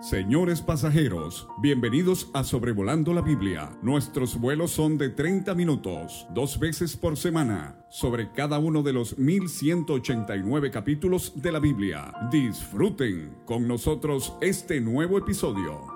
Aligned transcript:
Señores 0.00 0.60
pasajeros, 0.60 1.48
bienvenidos 1.62 2.28
a 2.34 2.44
Sobrevolando 2.44 3.14
la 3.14 3.22
Biblia. 3.22 3.70
Nuestros 3.80 4.38
vuelos 4.38 4.70
son 4.70 4.98
de 4.98 5.08
30 5.08 5.54
minutos, 5.54 6.26
dos 6.34 6.58
veces 6.58 6.98
por 6.98 7.16
semana, 7.16 7.86
sobre 7.88 8.30
cada 8.30 8.58
uno 8.58 8.82
de 8.82 8.92
los 8.92 9.16
1189 9.16 10.70
capítulos 10.70 11.32
de 11.40 11.50
la 11.50 11.60
Biblia. 11.60 12.12
Disfruten 12.30 13.38
con 13.46 13.66
nosotros 13.66 14.34
este 14.42 14.82
nuevo 14.82 15.16
episodio. 15.16 15.86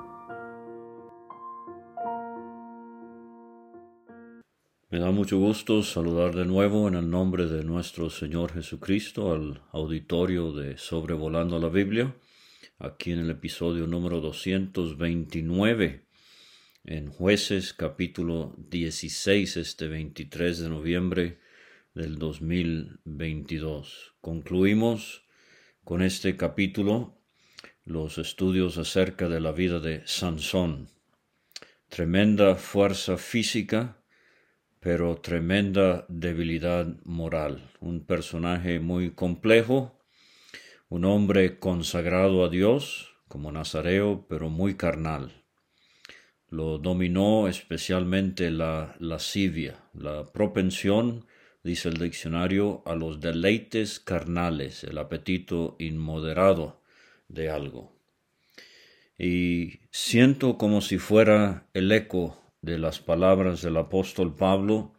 Me 4.89 4.99
da 4.99 5.11
mucho 5.11 5.39
gusto 5.39 5.83
saludar 5.83 6.35
de 6.35 6.47
nuevo 6.47 6.89
en 6.89 6.95
el 6.95 7.11
nombre 7.11 7.47
de 7.47 7.65
nuestro 7.65 8.09
Señor 8.09 8.55
Jesucristo 8.55 9.33
al 9.33 9.61
auditorio 9.73 10.53
de 10.53 10.79
Sobrevolando 10.79 11.61
la 11.61 11.69
Biblia 11.69 12.15
aquí 12.79 13.13
en 13.13 13.21
el 13.21 13.31
episodio 13.31 13.87
número 13.87 14.21
229 14.21 16.05
en 16.85 17.11
jueces 17.11 17.75
capítulo 17.75 18.55
16 18.71 19.57
este 19.57 19.87
23 19.87 20.59
de 20.59 20.69
noviembre 20.69 21.39
del 21.95 22.19
2022. 22.19 24.15
Concluimos 24.21 25.25
con 25.85 26.03
este 26.03 26.37
capítulo 26.37 27.19
los 27.85 28.19
estudios 28.19 28.79
acerca 28.79 29.29
de 29.29 29.41
la 29.41 29.53
vida 29.53 29.81
de 29.81 30.03
Sansón. 30.07 30.89
Tremenda 31.89 32.55
fuerza 32.55 33.17
física, 33.17 33.99
pero 34.79 35.17
tremenda 35.17 36.07
debilidad 36.09 36.87
moral. 37.05 37.71
Un 37.81 38.05
personaje 38.05 38.81
muy 38.81 39.11
complejo, 39.11 40.00
un 40.91 41.05
hombre 41.05 41.61
consagrado 41.61 42.45
a 42.45 42.49
Dios 42.49 43.15
como 43.29 43.53
Nazareo, 43.53 44.27
pero 44.29 44.51
muy 44.51 44.75
carnal. 44.75 45.45
Lo 46.49 46.79
dominó 46.79 47.47
especialmente 47.47 48.51
la 48.51 48.97
lascivia, 48.99 49.85
la 49.95 50.27
propensión, 50.27 51.27
dice 51.63 51.91
el 51.91 51.99
diccionario, 51.99 52.83
a 52.87 52.97
los 52.97 53.21
deleites 53.21 54.01
carnales, 54.01 54.83
el 54.83 54.99
apetito 54.99 55.77
inmoderado 55.79 56.83
de 57.29 57.51
algo. 57.51 57.93
Y 59.17 59.79
siento 59.93 60.59
como 60.59 60.81
si 60.81 60.99
fuera 60.99 61.69
el 61.73 61.93
eco 61.93 62.43
de 62.63 62.79
las 62.79 62.99
palabras 62.99 63.63
del 63.63 63.77
apóstol 63.77 64.35
Pablo 64.35 64.93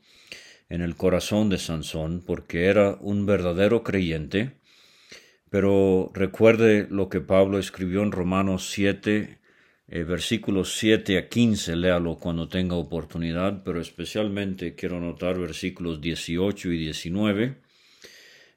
en 0.69 0.81
el 0.81 0.95
corazón 0.95 1.49
de 1.49 1.57
Sansón, 1.57 2.23
porque 2.25 2.67
era 2.67 2.97
un 3.01 3.25
verdadero 3.25 3.83
creyente, 3.83 4.60
pero 5.51 6.09
recuerde 6.13 6.87
lo 6.89 7.09
que 7.09 7.19
Pablo 7.19 7.59
escribió 7.59 8.03
en 8.03 8.13
Romanos 8.13 8.69
7, 8.69 9.37
eh, 9.89 10.03
versículos 10.03 10.77
7 10.77 11.17
a 11.17 11.27
15, 11.27 11.75
léalo 11.75 12.15
cuando 12.15 12.47
tenga 12.47 12.75
oportunidad, 12.77 13.61
pero 13.65 13.81
especialmente 13.81 14.75
quiero 14.75 15.01
notar 15.01 15.37
versículos 15.37 15.99
18 15.99 16.71
y 16.71 16.77
19. 16.77 17.57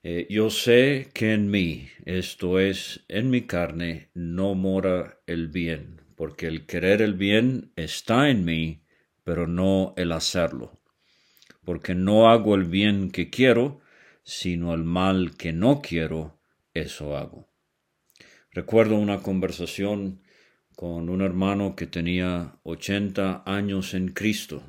Eh, 0.04 0.28
yo 0.30 0.50
sé 0.50 1.08
que 1.12 1.32
en 1.32 1.50
mí, 1.50 1.88
esto 2.04 2.60
es, 2.60 3.00
en 3.08 3.28
mi 3.28 3.42
carne, 3.42 4.10
no 4.14 4.54
mora 4.54 5.18
el 5.26 5.48
bien, 5.48 6.00
porque 6.14 6.46
el 6.46 6.64
querer 6.64 7.02
el 7.02 7.14
bien 7.14 7.72
está 7.74 8.30
en 8.30 8.44
mí, 8.44 8.82
pero 9.24 9.48
no 9.48 9.94
el 9.96 10.12
hacerlo. 10.12 10.78
Porque 11.64 11.96
no 11.96 12.30
hago 12.30 12.54
el 12.54 12.66
bien 12.66 13.10
que 13.10 13.30
quiero, 13.30 13.80
sino 14.22 14.72
el 14.74 14.84
mal 14.84 15.36
que 15.36 15.52
no 15.52 15.82
quiero, 15.82 16.33
eso 16.74 17.16
hago. 17.16 17.48
Recuerdo 18.50 18.96
una 18.96 19.22
conversación 19.22 20.20
con 20.76 21.08
un 21.08 21.22
hermano 21.22 21.76
que 21.76 21.86
tenía 21.86 22.58
80 22.64 23.44
años 23.46 23.94
en 23.94 24.08
Cristo 24.08 24.62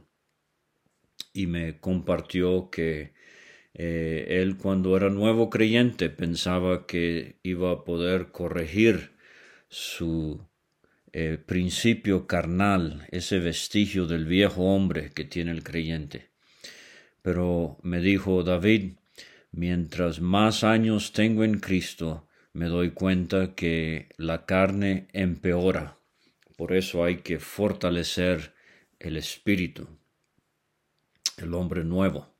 y 1.34 1.48
me 1.48 1.80
compartió 1.80 2.70
que 2.70 3.14
eh, 3.74 4.26
él 4.42 4.58
cuando 4.58 4.96
era 4.96 5.10
nuevo 5.10 5.50
creyente 5.50 6.10
pensaba 6.10 6.88
que 6.88 7.40
iba 7.44 7.72
a 7.72 7.84
poder 7.84 8.32
corregir 8.32 9.16
su 9.68 10.48
eh, 11.12 11.38
principio 11.46 12.28
carnal, 12.28 13.08
ese 13.12 13.40
vestigio 13.40 14.06
del 14.06 14.26
viejo 14.26 14.64
hombre 14.64 15.12
que 15.14 15.26
tiene 15.26 15.52
el 15.52 15.64
creyente. 15.64 16.30
Pero 17.22 17.78
me 17.84 18.00
dijo 18.00 18.44
David, 18.44 18.94
Mientras 19.58 20.20
más 20.20 20.66
años 20.66 21.14
tengo 21.14 21.46
en 21.46 21.62
Cristo, 21.62 22.28
me 22.52 22.66
doy 22.66 22.92
cuenta 22.92 23.56
que 23.56 24.10
la 24.18 24.46
carne 24.46 25.08
empeora. 25.14 25.98
Por 26.58 26.74
eso 26.74 27.06
hay 27.06 27.20
que 27.20 27.40
fortalecer 27.40 28.54
el 29.00 29.16
espíritu, 29.16 29.88
el 31.38 31.54
hombre 31.54 31.86
nuevo. 31.86 32.36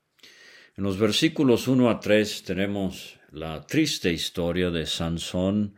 En 0.76 0.84
los 0.84 1.00
versículos 1.00 1.70
1 1.70 1.90
a 1.90 2.02
3 2.02 2.44
tenemos 2.44 3.18
la 3.32 3.66
triste 3.66 4.12
historia 4.12 4.70
de 4.70 4.86
Sansón 4.86 5.76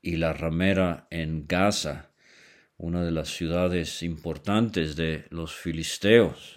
y 0.00 0.18
la 0.18 0.34
ramera 0.34 1.08
en 1.10 1.48
Gaza, 1.48 2.12
una 2.76 3.04
de 3.04 3.10
las 3.10 3.30
ciudades 3.30 4.04
importantes 4.04 4.94
de 4.94 5.24
los 5.30 5.52
filisteos 5.52 6.55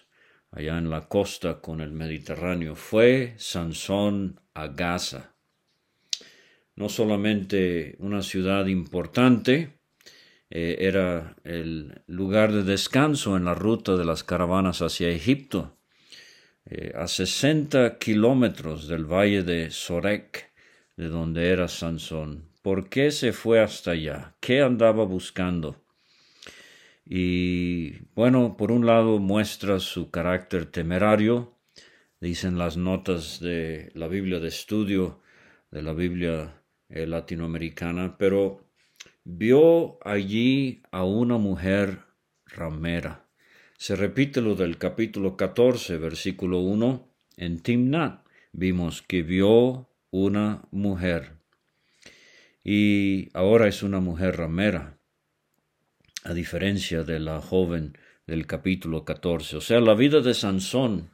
allá 0.51 0.77
en 0.77 0.89
la 0.89 1.07
costa 1.07 1.61
con 1.61 1.81
el 1.81 1.91
Mediterráneo, 1.91 2.75
fue 2.75 3.35
Sansón 3.37 4.39
a 4.53 4.67
Gaza. 4.67 5.35
No 6.75 6.89
solamente 6.89 7.95
una 7.99 8.21
ciudad 8.21 8.65
importante, 8.67 9.79
eh, 10.49 10.77
era 10.79 11.35
el 11.43 12.01
lugar 12.07 12.51
de 12.51 12.63
descanso 12.63 13.38
en 13.38 13.45
la 13.45 13.53
ruta 13.53 13.95
de 13.95 14.05
las 14.05 14.23
caravanas 14.23 14.81
hacia 14.81 15.09
Egipto, 15.09 15.77
eh, 16.65 16.93
a 16.95 17.07
60 17.07 17.97
kilómetros 17.97 18.88
del 18.88 19.05
valle 19.05 19.43
de 19.43 19.71
Sorek, 19.71 20.51
de 20.97 21.07
donde 21.07 21.49
era 21.49 21.67
Sansón. 21.67 22.49
¿Por 22.61 22.89
qué 22.89 23.11
se 23.11 23.31
fue 23.31 23.61
hasta 23.61 23.91
allá? 23.91 24.35
¿Qué 24.39 24.61
andaba 24.61 25.03
buscando? 25.05 25.83
Y 27.11 28.03
bueno, 28.13 28.55
por 28.55 28.71
un 28.71 28.85
lado 28.85 29.17
muestra 29.17 29.79
su 29.79 30.11
carácter 30.11 30.67
temerario, 30.67 31.57
dicen 32.21 32.59
las 32.59 32.77
notas 32.77 33.39
de 33.39 33.89
la 33.95 34.07
Biblia 34.07 34.39
de 34.39 34.49
estudio, 34.49 35.19
de 35.71 35.81
la 35.81 35.93
Biblia 35.93 36.61
eh, 36.87 37.07
latinoamericana, 37.07 38.15
pero 38.19 38.63
vio 39.23 39.97
allí 40.07 40.83
a 40.91 41.03
una 41.03 41.39
mujer 41.39 42.03
ramera. 42.45 43.25
Se 43.75 43.95
repite 43.95 44.39
lo 44.39 44.53
del 44.53 44.77
capítulo 44.77 45.35
14, 45.35 45.97
versículo 45.97 46.59
1, 46.59 47.09
en 47.37 47.59
Timnat. 47.59 48.23
Vimos 48.51 49.01
que 49.01 49.23
vio 49.23 49.89
una 50.11 50.61
mujer. 50.69 51.37
Y 52.63 53.29
ahora 53.33 53.67
es 53.67 53.81
una 53.81 53.99
mujer 53.99 54.37
ramera 54.37 54.98
a 56.24 56.34
diferencia 56.34 57.03
de 57.03 57.19
la 57.19 57.41
joven 57.41 57.97
del 58.28 58.46
capítulo 58.46 59.06
14. 59.06 59.57
O 59.57 59.62
sea, 59.62 59.80
la 59.80 59.96
vida 59.96 60.22
de 60.22 60.34
Sansón 60.34 61.09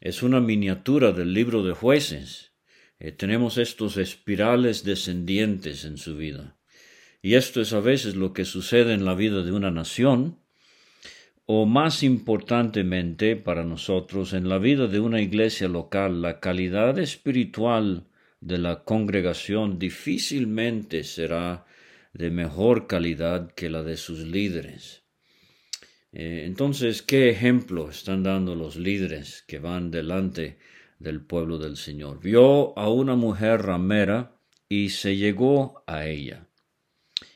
es 0.00 0.22
una 0.22 0.40
miniatura 0.40 1.12
del 1.12 1.32
libro 1.32 1.62
de 1.62 1.72
jueces. 1.72 2.52
Eh, 2.98 3.12
tenemos 3.12 3.58
estos 3.58 3.96
espirales 3.96 4.84
descendientes 4.84 5.84
en 5.84 5.98
su 5.98 6.16
vida. 6.16 6.56
Y 7.22 7.34
esto 7.34 7.60
es 7.60 7.72
a 7.72 7.80
veces 7.80 8.14
lo 8.14 8.32
que 8.32 8.44
sucede 8.44 8.94
en 8.94 9.04
la 9.04 9.14
vida 9.14 9.42
de 9.42 9.52
una 9.52 9.70
nación, 9.70 10.38
o 11.46 11.64
más 11.66 12.02
importantemente 12.02 13.34
para 13.34 13.64
nosotros, 13.64 14.34
en 14.34 14.48
la 14.48 14.58
vida 14.58 14.86
de 14.86 15.00
una 15.00 15.20
iglesia 15.20 15.66
local, 15.66 16.22
la 16.22 16.40
calidad 16.40 16.98
espiritual 16.98 18.06
de 18.40 18.58
la 18.58 18.84
congregación 18.84 19.78
difícilmente 19.78 21.04
será 21.04 21.64
de 22.12 22.30
mejor 22.30 22.86
calidad 22.86 23.52
que 23.52 23.70
la 23.70 23.82
de 23.82 23.96
sus 23.96 24.20
líderes. 24.20 25.04
Eh, 26.12 26.44
entonces, 26.46 27.02
¿qué 27.02 27.30
ejemplo 27.30 27.90
están 27.90 28.22
dando 28.22 28.54
los 28.54 28.76
líderes 28.76 29.44
que 29.46 29.58
van 29.58 29.90
delante 29.90 30.58
del 30.98 31.20
pueblo 31.20 31.58
del 31.58 31.76
Señor? 31.76 32.20
Vio 32.20 32.78
a 32.78 32.88
una 32.88 33.14
mujer 33.14 33.62
ramera 33.62 34.40
y 34.68 34.90
se 34.90 35.16
llegó 35.16 35.84
a 35.86 36.06
ella. 36.06 36.48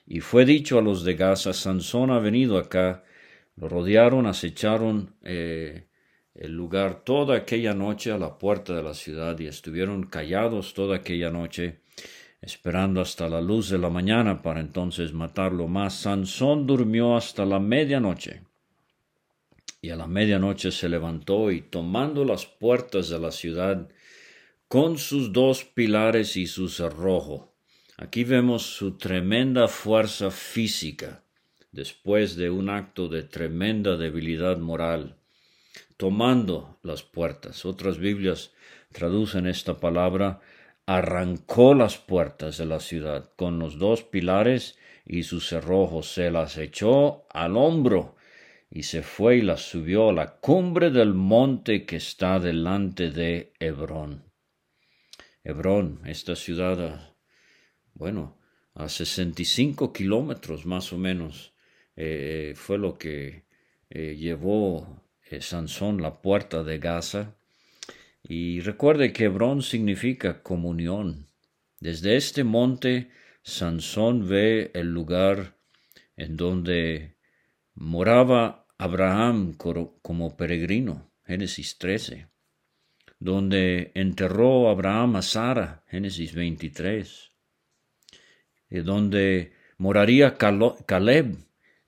Y 0.06 0.20
fue 0.20 0.44
dicho 0.44 0.78
a 0.78 0.82
los 0.82 1.04
de 1.04 1.14
Gaza, 1.14 1.52
Sansón 1.52 2.10
ha 2.10 2.18
venido 2.18 2.58
acá, 2.58 3.04
lo 3.56 3.68
rodearon, 3.68 4.26
acecharon 4.26 5.16
eh, 5.22 5.88
el 6.34 6.52
lugar 6.52 7.04
toda 7.04 7.36
aquella 7.36 7.74
noche 7.74 8.10
a 8.10 8.18
la 8.18 8.38
puerta 8.38 8.74
de 8.74 8.82
la 8.82 8.94
ciudad 8.94 9.38
y 9.38 9.46
estuvieron 9.46 10.06
callados 10.06 10.74
toda 10.74 10.96
aquella 10.96 11.30
noche 11.30 11.81
esperando 12.42 13.00
hasta 13.00 13.28
la 13.28 13.40
luz 13.40 13.70
de 13.70 13.78
la 13.78 13.88
mañana 13.88 14.42
para 14.42 14.60
entonces 14.60 15.14
matarlo 15.14 15.68
más. 15.68 15.94
Sansón 15.94 16.66
durmió 16.66 17.16
hasta 17.16 17.46
la 17.46 17.58
medianoche. 17.58 18.42
Y 19.80 19.90
a 19.90 19.96
la 19.96 20.06
medianoche 20.06 20.70
se 20.70 20.88
levantó 20.88 21.50
y 21.50 21.62
tomando 21.62 22.24
las 22.24 22.44
puertas 22.44 23.08
de 23.08 23.18
la 23.18 23.30
ciudad 23.30 23.88
con 24.68 24.98
sus 24.98 25.32
dos 25.32 25.64
pilares 25.64 26.36
y 26.36 26.46
su 26.46 26.68
cerrojo, 26.68 27.52
Aquí 28.02 28.24
vemos 28.24 28.62
su 28.62 28.96
tremenda 28.96 29.68
fuerza 29.68 30.32
física 30.32 31.22
después 31.70 32.34
de 32.34 32.50
un 32.50 32.68
acto 32.68 33.08
de 33.08 33.22
tremenda 33.22 33.96
debilidad 33.96 34.58
moral, 34.58 35.14
tomando 35.98 36.80
las 36.82 37.04
puertas. 37.04 37.64
Otras 37.64 37.98
Biblias 37.98 38.50
traducen 38.92 39.46
esta 39.46 39.78
palabra 39.78 40.40
arrancó 40.86 41.74
las 41.74 41.98
puertas 41.98 42.58
de 42.58 42.66
la 42.66 42.80
ciudad 42.80 43.30
con 43.36 43.58
los 43.58 43.78
dos 43.78 44.02
pilares 44.02 44.78
y 45.04 45.22
sus 45.24 45.48
cerrojos, 45.48 46.12
se 46.12 46.30
las 46.30 46.58
echó 46.58 47.26
al 47.30 47.56
hombro 47.56 48.16
y 48.70 48.84
se 48.84 49.02
fue 49.02 49.36
y 49.38 49.42
las 49.42 49.62
subió 49.62 50.10
a 50.10 50.12
la 50.12 50.36
cumbre 50.36 50.90
del 50.90 51.14
monte 51.14 51.84
que 51.84 51.96
está 51.96 52.38
delante 52.38 53.10
de 53.10 53.52
Hebrón. 53.60 54.24
Hebrón, 55.44 56.00
esta 56.06 56.36
ciudad, 56.36 57.14
bueno, 57.94 58.38
a 58.74 58.88
65 58.88 59.92
kilómetros 59.92 60.64
más 60.66 60.92
o 60.92 60.98
menos, 60.98 61.52
eh, 61.96 62.54
fue 62.56 62.78
lo 62.78 62.96
que 62.96 63.44
eh, 63.90 64.16
llevó 64.16 65.02
eh, 65.30 65.40
Sansón 65.40 66.00
la 66.00 66.22
puerta 66.22 66.62
de 66.62 66.78
Gaza. 66.78 67.36
Y 68.22 68.60
recuerde 68.60 69.12
que 69.12 69.24
Hebrón 69.24 69.62
significa 69.62 70.42
comunión. 70.42 71.26
Desde 71.80 72.16
este 72.16 72.44
monte 72.44 73.10
Sansón 73.42 74.28
ve 74.28 74.70
el 74.74 74.92
lugar 74.92 75.56
en 76.16 76.36
donde 76.36 77.16
moraba 77.74 78.66
Abraham 78.78 79.54
como 79.54 80.36
peregrino, 80.36 81.10
Génesis 81.24 81.78
13, 81.78 82.28
donde 83.18 83.90
enterró 83.94 84.68
Abraham 84.68 85.16
a 85.16 85.22
Sara, 85.22 85.84
Génesis 85.88 86.34
23, 86.34 87.32
y 88.70 88.78
donde 88.80 89.52
moraría 89.78 90.36
Caleb, 90.36 91.36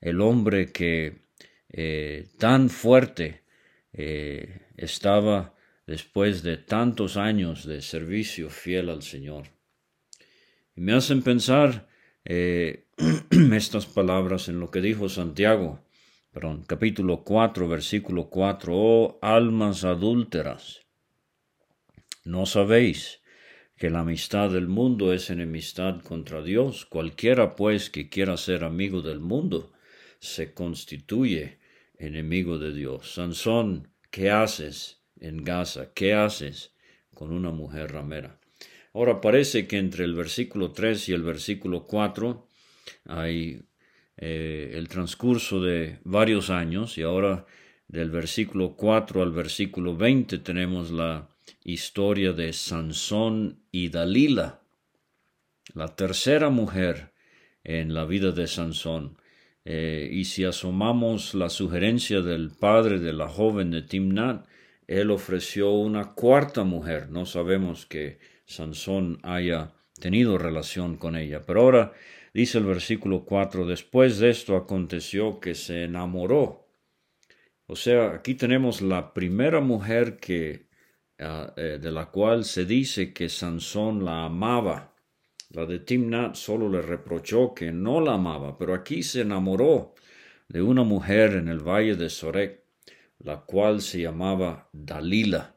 el 0.01 0.21
hombre 0.21 0.71
que 0.71 1.25
eh, 1.69 2.27
tan 2.37 2.69
fuerte 2.69 3.43
eh, 3.93 4.61
estaba 4.77 5.54
después 5.85 6.43
de 6.43 6.57
tantos 6.57 7.17
años 7.17 7.65
de 7.65 7.81
servicio 7.81 8.49
fiel 8.49 8.89
al 8.89 9.03
Señor. 9.03 9.47
Y 10.75 10.81
me 10.81 10.93
hacen 10.93 11.21
pensar 11.21 11.87
eh, 12.25 12.87
estas 13.53 13.85
palabras 13.85 14.47
en 14.49 14.59
lo 14.59 14.71
que 14.71 14.81
dijo 14.81 15.09
Santiago, 15.09 15.85
capítulo 16.67 17.23
4, 17.23 17.67
versículo 17.67 18.29
4, 18.29 18.73
oh 18.75 19.19
almas 19.21 19.85
adúlteras, 19.85 20.81
¿no 22.25 22.45
sabéis 22.45 23.21
que 23.77 23.89
la 23.89 23.99
amistad 23.99 24.49
del 24.49 24.67
mundo 24.67 25.13
es 25.13 25.29
enemistad 25.29 26.01
contra 26.01 26.41
Dios? 26.41 26.85
Cualquiera 26.85 27.55
pues 27.55 27.89
que 27.89 28.09
quiera 28.09 28.35
ser 28.37 28.63
amigo 28.63 29.01
del 29.01 29.19
mundo 29.19 29.71
se 30.19 30.53
constituye 30.53 31.59
enemigo 31.97 32.57
de 32.57 32.73
Dios. 32.73 33.13
Sansón, 33.13 33.89
¿qué 34.11 34.31
haces 34.31 35.04
en 35.19 35.43
Gaza? 35.43 35.93
¿Qué 35.93 36.13
haces 36.13 36.71
con 37.13 37.31
una 37.31 37.51
mujer 37.51 37.91
ramera? 37.91 38.39
Ahora 38.93 39.19
parece 39.19 39.67
que 39.67 39.77
entre 39.77 40.05
el 40.05 40.15
versículo 40.15 40.71
3 40.71 41.09
y 41.09 41.13
el 41.13 41.23
versículo 41.23 41.83
4 41.83 42.47
hay 43.07 43.61
eh, 44.17 44.71
el 44.73 44.87
transcurso 44.87 45.61
de 45.61 45.99
varios 46.05 46.49
años 46.49 46.97
y 46.97 47.01
ahora 47.01 47.45
del 47.87 48.09
versículo 48.09 48.75
4 48.75 49.21
al 49.21 49.31
versículo 49.31 49.95
20 49.95 50.37
tenemos 50.39 50.91
la 50.91 51.27
historia 51.63 52.31
de 52.31 52.53
Sansón 52.53 53.59
y 53.71 53.89
Dalila, 53.89 54.61
la 55.73 55.95
tercera 55.95 56.49
mujer 56.49 57.11
en 57.63 57.93
la 57.93 58.05
vida 58.05 58.31
de 58.31 58.47
Sansón. 58.47 59.17
Eh, 59.65 60.09
y 60.11 60.25
si 60.25 60.45
asomamos 60.45 61.33
la 61.33 61.49
sugerencia 61.49 62.21
del 62.21 62.51
padre 62.51 62.99
de 62.99 63.13
la 63.13 63.27
joven 63.27 63.71
de 63.71 63.81
Timnat, 63.81 64.45
él 64.87 65.11
ofreció 65.11 65.71
una 65.71 66.13
cuarta 66.13 66.63
mujer. 66.63 67.09
No 67.09 67.25
sabemos 67.25 67.85
que 67.85 68.19
Sansón 68.45 69.19
haya 69.23 69.73
tenido 69.99 70.37
relación 70.37 70.97
con 70.97 71.15
ella. 71.15 71.41
Pero 71.45 71.61
ahora 71.61 71.93
dice 72.33 72.57
el 72.57 72.65
versículo 72.65 73.25
4, 73.25 73.65
después 73.65 74.19
de 74.19 74.29
esto 74.29 74.55
aconteció 74.55 75.39
que 75.39 75.55
se 75.55 75.83
enamoró. 75.83 76.67
O 77.67 77.75
sea, 77.75 78.11
aquí 78.11 78.35
tenemos 78.35 78.81
la 78.81 79.13
primera 79.13 79.59
mujer 79.59 80.17
que, 80.17 80.67
ah, 81.19 81.53
eh, 81.57 81.79
de 81.81 81.91
la 81.91 82.11
cual 82.11 82.45
se 82.45 82.65
dice 82.65 83.13
que 83.13 83.29
Sansón 83.29 84.05
la 84.05 84.25
amaba. 84.25 84.93
La 85.49 85.65
de 85.65 85.79
Timnat 85.79 86.35
solo 86.35 86.69
le 86.69 86.81
reprochó 86.81 87.53
que 87.53 87.71
no 87.71 88.01
la 88.01 88.15
amaba, 88.15 88.57
pero 88.57 88.73
aquí 88.73 89.01
se 89.01 89.21
enamoró 89.21 89.95
de 90.47 90.61
una 90.61 90.83
mujer 90.83 91.33
en 91.33 91.47
el 91.47 91.59
valle 91.59 91.95
de 91.95 92.09
Sorek, 92.09 92.64
la 93.19 93.41
cual 93.41 93.81
se 93.81 94.01
llamaba 94.01 94.69
Dalila. 94.73 95.55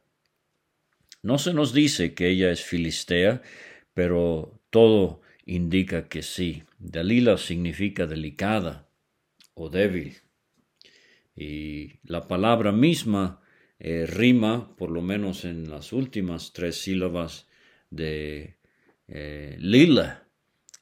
No 1.23 1.39
se 1.39 1.53
nos 1.53 1.73
dice 1.73 2.15
que 2.15 2.29
ella 2.29 2.51
es 2.51 2.63
filistea, 2.63 3.43
pero 3.95 4.61
todo 4.71 5.21
indica 5.45 6.09
que 6.09 6.23
sí. 6.23 6.63
Dalila 6.79 7.37
significa 7.39 8.07
delicada 8.07 8.89
o 9.55 9.69
débil. 9.69 10.17
Y 11.35 12.01
la 12.05 12.27
palabra 12.29 12.73
misma 12.73 13.41
eh, 13.81 14.07
rima, 14.07 14.77
por 14.77 14.91
lo 14.91 15.03
menos 15.03 15.45
en 15.45 15.71
las 15.71 15.93
últimas 15.93 16.53
tres 16.53 16.81
sílabas 16.83 17.49
de 17.91 18.57
eh, 19.07 19.57
lila, 19.59 20.29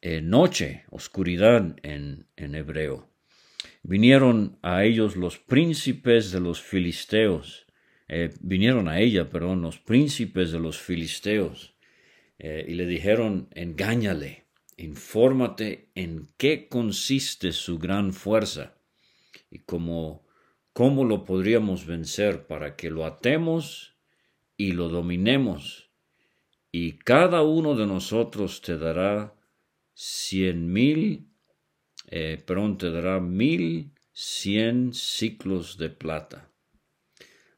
eh, 0.01 0.21
noche, 0.21 0.85
oscuridad 0.91 1.77
en, 1.83 2.27
en 2.37 2.55
hebreo. 2.55 3.11
Vinieron 3.89 4.59
a 4.63 4.85
ellos 4.85 5.17
los 5.17 5.39
príncipes 5.39 6.33
de 6.33 6.41
los 6.41 6.61
filisteos 6.61 7.67
eh, 8.09 8.33
vinieron 8.41 8.89
a 8.89 9.01
ella, 9.01 9.29
perdón, 9.29 9.63
los 9.63 9.79
príncipes 9.79 10.53
de 10.53 10.61
los 10.61 10.79
filisteos 10.79 11.75
eh, 12.39 12.65
y 12.69 12.75
le 12.75 12.87
dijeron, 12.87 13.49
engáñale, 13.53 14.47
infórmate 14.77 15.91
en 15.95 16.29
qué 16.37 16.69
consiste 16.69 17.53
su 17.53 17.79
gran 17.79 18.13
fuerza 18.13 18.77
y 19.51 19.61
cómo, 19.61 20.25
cómo 20.73 21.05
lo 21.05 21.25
podríamos 21.25 21.87
vencer 21.87 22.47
para 22.47 22.77
que 22.77 22.91
lo 22.91 23.05
atemos 23.05 23.97
y 24.57 24.73
lo 24.73 24.89
dominemos. 24.89 25.91
Y 26.71 26.93
cada 26.93 27.43
uno 27.43 27.75
de 27.75 27.87
nosotros 27.87 28.61
te 28.61 28.79
dará 28.79 29.35
cien 29.95 30.73
mil, 30.73 31.29
eh, 32.07 32.43
te 32.79 32.91
dará 32.91 33.21
mil 33.21 33.93
cien 34.13 34.93
ciclos 34.95 35.77
de 35.79 35.91
plata. 35.91 36.51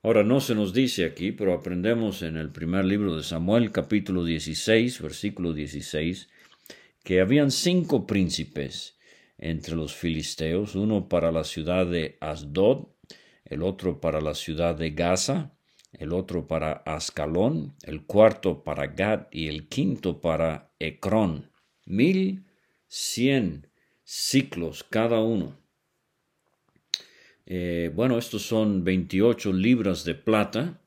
Ahora 0.03 0.25
no 0.25 0.41
se 0.41 0.55
nos 0.55 0.73
dice 0.73 1.05
aquí, 1.05 1.33
pero 1.33 1.53
aprendemos 1.53 2.23
en 2.23 2.37
el 2.37 2.51
primer 2.51 2.85
libro 2.85 3.17
de 3.17 3.23
Samuel, 3.23 3.73
capítulo 3.73 4.25
16, 4.25 5.03
versículo 5.03 5.53
16, 5.53 6.29
que 7.05 7.21
habían 7.21 7.51
cinco 7.51 8.07
príncipes 8.07 8.99
entre 9.39 9.77
los 9.77 9.95
filisteos, 9.95 10.75
uno 10.75 11.09
para 11.09 11.31
la 11.31 11.45
ciudad 11.45 11.87
de 11.87 12.17
Asdod, 12.21 12.89
el 13.45 13.63
otro 13.63 14.01
para 14.01 14.21
la 14.21 14.35
ciudad 14.35 14.75
de 14.75 14.91
Gaza, 14.91 15.57
el 15.93 16.13
otro 16.13 16.47
para 16.47 16.73
Ascalón, 16.73 17.75
el 17.83 18.05
cuarto 18.05 18.63
para 18.63 18.89
Gad 18.89 19.27
y 19.31 19.49
el 19.49 19.69
quinto 19.69 20.21
para 20.21 20.73
Ecrón. 20.79 21.51
Mil 21.87 22.45
cien 22.89 23.68
ciclos 24.11 24.85
cada 24.85 25.21
uno. 25.21 25.55
Eh, 27.45 27.93
bueno, 27.95 28.17
estos 28.17 28.41
son 28.41 28.83
28 28.83 29.53
libras 29.53 30.05
de 30.05 30.15
plata, 30.15 30.81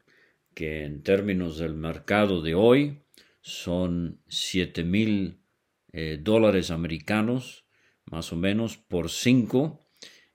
que 0.55 0.85
en 0.85 1.03
términos 1.03 1.59
del 1.59 1.75
mercado 1.75 2.41
de 2.41 2.55
hoy 2.55 3.03
son 3.41 4.23
7 4.27 4.83
mil 4.83 5.37
eh, 5.93 6.17
dólares 6.19 6.71
americanos, 6.71 7.65
más 8.05 8.33
o 8.33 8.37
menos, 8.37 8.77
por 8.77 9.11
5. 9.11 9.79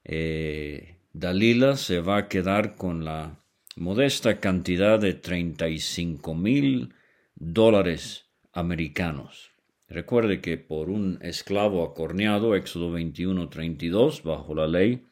Eh, 0.05 1.01
Dalila 1.13 1.77
se 1.77 1.99
va 1.99 2.19
a 2.19 2.29
quedar 2.29 2.77
con 2.77 3.05
la 3.05 3.45
modesta 3.75 4.39
cantidad 4.39 5.01
de 5.01 5.15
35 5.15 6.37
mil 6.37 6.95
dólares 7.35 8.27
americanos. 8.53 9.56
Recuerde 9.89 10.41
que 10.41 10.59
por 10.59 10.91
un 10.91 11.19
esclavo 11.23 11.85
acorneado, 11.85 12.57
Éxodo 12.57 12.91
21, 12.91 13.49
32, 13.49 14.23
bajo 14.25 14.55
la 14.55 14.67
ley, 14.67 15.07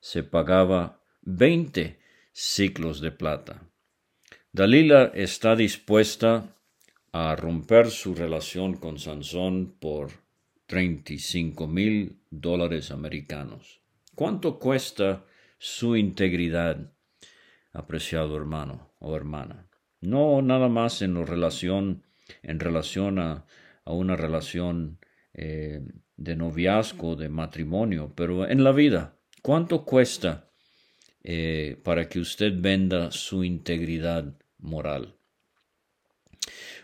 se 0.00 0.22
pagaba 0.22 1.00
veinte 1.22 1.98
ciclos 2.32 3.00
de 3.00 3.12
plata. 3.12 3.62
Dalila 4.52 5.10
está 5.14 5.56
dispuesta 5.56 6.56
a 7.12 7.36
romper 7.36 7.90
su 7.90 8.14
relación 8.14 8.74
con 8.74 8.98
Sansón 8.98 9.76
por 9.78 10.10
treinta 10.66 11.12
y 11.12 11.18
cinco 11.18 11.66
mil 11.66 12.20
dólares 12.30 12.90
americanos. 12.90 13.80
¿Cuánto 14.14 14.58
cuesta 14.58 15.24
su 15.58 15.96
integridad, 15.96 16.92
apreciado 17.72 18.36
hermano 18.36 18.94
o 19.00 19.16
hermana? 19.16 19.68
No 20.00 20.40
nada 20.40 20.68
más 20.68 21.02
en 21.02 21.26
relación, 21.26 22.04
en 22.42 22.58
relación 22.60 23.18
a, 23.18 23.46
una 23.92 24.16
relación 24.16 24.98
eh, 25.34 25.80
de 26.16 26.36
noviazgo, 26.36 27.16
de 27.16 27.28
matrimonio, 27.28 28.12
pero 28.14 28.48
en 28.48 28.64
la 28.64 28.72
vida, 28.72 29.16
¿cuánto 29.42 29.84
cuesta 29.84 30.50
eh, 31.22 31.78
para 31.82 32.08
que 32.08 32.20
usted 32.20 32.52
venda 32.56 33.10
su 33.10 33.44
integridad 33.44 34.38
moral? 34.58 35.16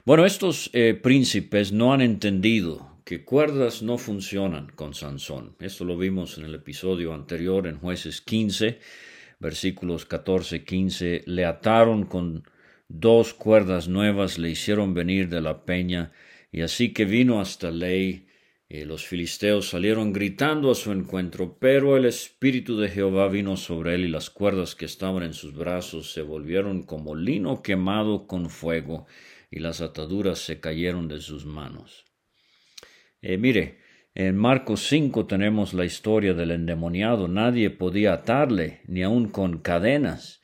Bueno, 0.05 0.25
estos 0.25 0.71
eh, 0.73 0.95
príncipes 0.95 1.73
no 1.73 1.93
han 1.93 2.01
entendido 2.01 2.91
que 3.05 3.25
cuerdas 3.25 3.83
no 3.83 3.99
funcionan 3.99 4.69
con 4.69 4.95
Sansón. 4.95 5.57
Esto 5.61 5.85
lo 5.85 5.97
vimos 5.97 6.39
en 6.39 6.45
el 6.45 6.55
episodio 6.55 7.13
anterior 7.13 7.67
en 7.67 7.79
jueces 7.79 8.21
15, 8.21 8.79
versículos 9.39 10.07
14, 10.07 10.65
15. 10.65 11.25
Le 11.27 11.45
ataron 11.45 12.05
con 12.05 12.45
dos 12.89 13.35
cuerdas 13.35 13.89
nuevas, 13.89 14.39
le 14.39 14.51
hicieron 14.51 14.95
venir 14.95 15.29
de 15.29 15.41
la 15.41 15.65
peña, 15.65 16.13
y 16.53 16.63
así 16.63 16.93
que 16.93 17.05
vino 17.05 17.41
hasta 17.41 17.71
Ley, 17.71 18.27
y 18.69 18.85
los 18.85 19.05
filisteos 19.05 19.69
salieron 19.69 20.13
gritando 20.13 20.71
a 20.71 20.77
su 20.77 20.93
encuentro, 20.93 21.59
pero 21.59 21.97
el 21.97 22.05
Espíritu 22.05 22.79
de 22.79 22.89
Jehová 22.89 23.27
vino 23.29 23.57
sobre 23.57 23.97
él 23.97 24.05
y 24.05 24.09
las 24.09 24.31
cuerdas 24.31 24.77
que 24.77 24.85
estaban 24.85 25.25
en 25.25 25.33
sus 25.33 25.55
brazos 25.55 26.13
se 26.13 26.23
volvieron 26.23 26.85
como 26.85 27.17
lino 27.17 27.63
quemado 27.63 28.29
con 28.29 28.49
fuego 28.49 29.07
y 29.51 29.59
las 29.59 29.81
ataduras 29.81 30.39
se 30.39 30.61
cayeron 30.61 31.09
de 31.09 31.21
sus 31.21 31.47
manos. 31.47 32.05
Eh, 33.23 33.39
mire, 33.39 33.81
en 34.15 34.37
Marcos 34.37 34.87
5 34.89 35.27
tenemos 35.27 35.75
la 35.75 35.85
historia 35.85 36.35
del 36.35 36.53
endemoniado. 36.53 37.27
Nadie 37.27 37.71
podía 37.71 38.13
atarle, 38.13 38.81
ni 38.87 39.03
aun 39.03 39.29
con 39.29 39.59
cadenas, 39.59 40.40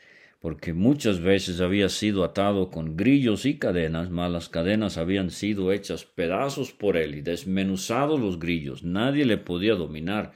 porque 0.46 0.72
muchas 0.72 1.20
veces 1.20 1.60
había 1.60 1.88
sido 1.88 2.22
atado 2.22 2.70
con 2.70 2.96
grillos 2.96 3.44
y 3.46 3.58
cadenas, 3.58 4.10
mas 4.10 4.30
las 4.30 4.48
cadenas 4.48 4.96
habían 4.96 5.32
sido 5.32 5.72
hechas 5.72 6.04
pedazos 6.04 6.70
por 6.70 6.96
él 6.96 7.16
y 7.16 7.20
desmenuzados 7.20 8.20
los 8.20 8.38
grillos. 8.38 8.84
Nadie 8.84 9.24
le 9.24 9.38
podía 9.38 9.74
dominar. 9.74 10.34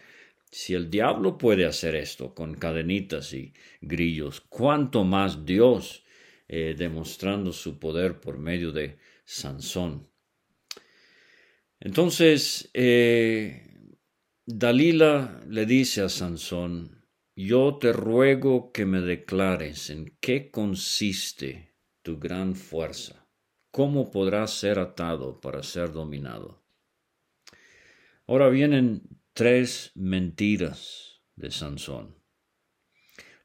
Si 0.50 0.74
el 0.74 0.90
diablo 0.90 1.38
puede 1.38 1.64
hacer 1.64 1.94
esto 1.94 2.34
con 2.34 2.56
cadenitas 2.56 3.32
y 3.32 3.52
grillos, 3.82 4.40
¿cuánto 4.40 5.04
más 5.04 5.46
Dios? 5.46 6.02
Eh, 6.48 6.74
demostrando 6.76 7.52
su 7.52 7.78
poder 7.78 8.18
por 8.18 8.36
medio 8.36 8.72
de 8.72 8.98
Sansón. 9.24 10.08
Entonces, 11.78 12.68
eh, 12.74 13.94
Dalila 14.44 15.40
le 15.48 15.66
dice 15.66 16.02
a 16.02 16.08
Sansón, 16.08 16.99
yo 17.44 17.76
te 17.76 17.92
ruego 17.92 18.72
que 18.72 18.84
me 18.84 19.00
declares 19.00 19.90
en 19.90 20.16
qué 20.20 20.50
consiste 20.50 21.74
tu 22.02 22.18
gran 22.18 22.54
fuerza, 22.54 23.26
cómo 23.70 24.10
podrás 24.10 24.52
ser 24.52 24.78
atado 24.78 25.40
para 25.40 25.62
ser 25.62 25.92
dominado. 25.92 26.62
Ahora 28.26 28.48
vienen 28.48 29.02
tres 29.32 29.92
mentiras 29.94 31.22
de 31.36 31.50
Sansón. 31.50 32.16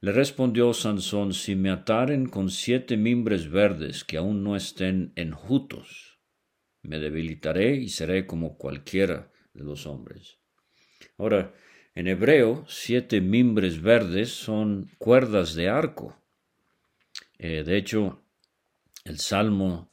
Le 0.02 0.12
respondió 0.12 0.74
Sansón, 0.74 1.34
si 1.34 1.56
me 1.56 1.70
ataren 1.70 2.28
con 2.28 2.50
siete 2.50 2.98
mimbres 2.98 3.50
verdes 3.50 4.04
que 4.04 4.18
aún 4.18 4.44
no 4.44 4.56
estén 4.56 5.14
enjutos, 5.16 6.20
me 6.84 7.00
debilitaré 7.00 7.76
y 7.76 7.90
seré 7.90 8.28
como 8.28 8.58
cualquiera 8.58 9.32
de 9.54 9.64
los 9.64 9.88
hombres. 9.88 10.38
Ahora, 11.18 11.54
en 11.96 12.08
hebreo, 12.08 12.66
siete 12.68 13.22
mimbres 13.22 13.82
verdes 13.82 14.32
son 14.32 14.92
cuerdas 14.98 15.56
de 15.56 15.70
arco. 15.70 16.16
Eh, 17.40 17.64
de 17.66 17.78
hecho, 17.78 18.22
el 19.06 19.20
Salmo 19.20 19.90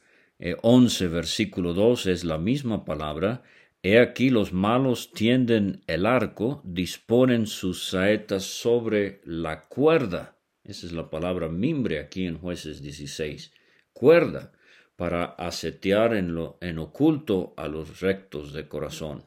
11, 0.61 1.05
eh, 1.05 1.07
versículo 1.07 1.73
2 1.73 2.07
es 2.07 2.23
la 2.23 2.37
misma 2.37 2.85
palabra 2.85 3.43
He 3.85 3.99
aquí 3.99 4.29
los 4.29 4.53
malos 4.53 5.11
tienden 5.11 5.83
el 5.87 6.05
arco, 6.05 6.61
disponen 6.63 7.47
sus 7.47 7.89
saetas 7.89 8.43
sobre 8.45 9.19
la 9.25 9.67
cuerda. 9.67 10.37
Esa 10.63 10.87
es 10.87 10.93
la 10.93 11.09
palabra 11.09 11.49
mimbre 11.49 11.99
aquí 11.99 12.25
en 12.25 12.37
jueces 12.37 12.81
16. 12.81 13.51
Cuerda 13.91 14.53
para 14.95 15.25
asetear 15.25 16.13
en, 16.13 16.33
lo, 16.33 16.57
en 16.61 16.79
oculto 16.79 17.53
a 17.57 17.67
los 17.67 17.99
rectos 17.99 18.53
de 18.53 18.69
corazón. 18.69 19.25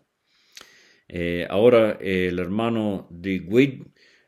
Eh, 1.08 1.46
ahora 1.48 1.98
el 2.00 2.38
hermano 2.38 3.06
de 3.10 3.84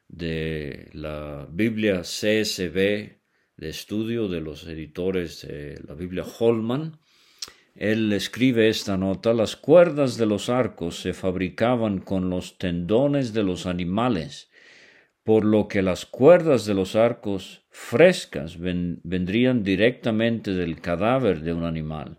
de 0.09 0.89
la 0.93 1.47
Biblia 1.51 2.03
CSB 2.03 3.19
de 3.57 3.69
estudio 3.69 4.29
de 4.29 4.41
los 4.41 4.67
editores 4.67 5.47
de 5.47 5.81
la 5.87 5.95
Biblia 5.95 6.25
Holman 6.39 6.99
él 7.79 8.13
escribe 8.13 8.69
esta 8.69 8.97
nota, 8.97 9.33
las 9.33 9.55
cuerdas 9.55 10.17
de 10.17 10.27
los 10.27 10.49
arcos 10.49 10.99
se 11.01 11.13
fabricaban 11.13 12.01
con 12.01 12.29
los 12.29 12.59
tendones 12.59 13.33
de 13.33 13.45
los 13.45 13.67
animales, 13.67 14.51
por 15.23 15.45
lo 15.45 15.69
que 15.69 15.81
las 15.83 16.05
cuerdas 16.05 16.67
de 16.67 16.75
los 16.75 16.97
arcos 16.97 17.65
frescas 17.71 18.59
vendrían 18.59 19.63
directamente 19.63 20.55
del 20.55 20.81
cadáver 20.81 21.43
de 21.43 21.53
un 21.53 21.63
animal. 21.63 22.19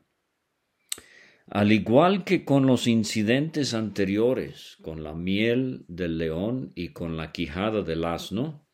Al 1.52 1.72
igual 1.72 2.24
que 2.24 2.46
con 2.46 2.68
los 2.68 2.86
incidentes 2.86 3.74
anteriores, 3.74 4.78
con 4.82 5.04
la 5.04 5.14
miel 5.14 5.84
del 5.88 6.18
león 6.18 6.72
y 6.76 6.90
con 6.90 7.18
la 7.18 7.32
quijada 7.32 7.82
del 7.82 8.06
asno, 8.06 8.68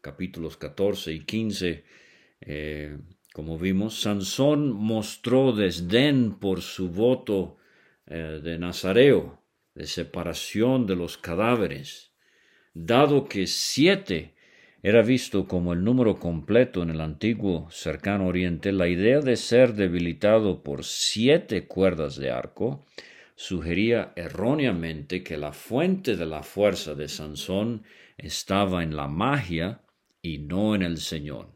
capítulos 0.00 0.56
14 0.56 1.12
y 1.12 1.20
15, 1.24 1.84
como 3.32 3.56
vimos, 3.56 4.00
Sansón 4.00 4.72
mostró 4.72 5.52
desdén 5.52 6.40
por 6.40 6.60
su 6.60 6.90
voto 6.90 7.58
eh, 8.06 8.40
de 8.42 8.58
Nazareo, 8.58 9.44
de 9.74 9.86
separación 9.86 10.86
de 10.86 10.96
los 10.96 11.18
cadáveres, 11.18 12.14
dado 12.74 13.28
que 13.28 13.46
siete 13.46 14.34
era 14.82 15.02
visto 15.02 15.46
como 15.48 15.72
el 15.72 15.82
número 15.82 16.18
completo 16.18 16.82
en 16.82 16.90
el 16.90 17.00
antiguo 17.00 17.68
cercano 17.70 18.26
oriente, 18.26 18.70
la 18.72 18.88
idea 18.88 19.20
de 19.20 19.36
ser 19.36 19.74
debilitado 19.74 20.62
por 20.62 20.84
siete 20.84 21.66
cuerdas 21.66 22.16
de 22.16 22.30
arco 22.30 22.84
sugería 23.34 24.12
erróneamente 24.16 25.22
que 25.22 25.36
la 25.36 25.52
fuente 25.52 26.16
de 26.16 26.26
la 26.26 26.42
fuerza 26.42 26.94
de 26.94 27.08
Sansón 27.08 27.84
estaba 28.16 28.82
en 28.82 28.96
la 28.96 29.08
magia 29.08 29.80
y 30.22 30.38
no 30.38 30.74
en 30.74 30.82
el 30.82 30.98
Señor. 30.98 31.48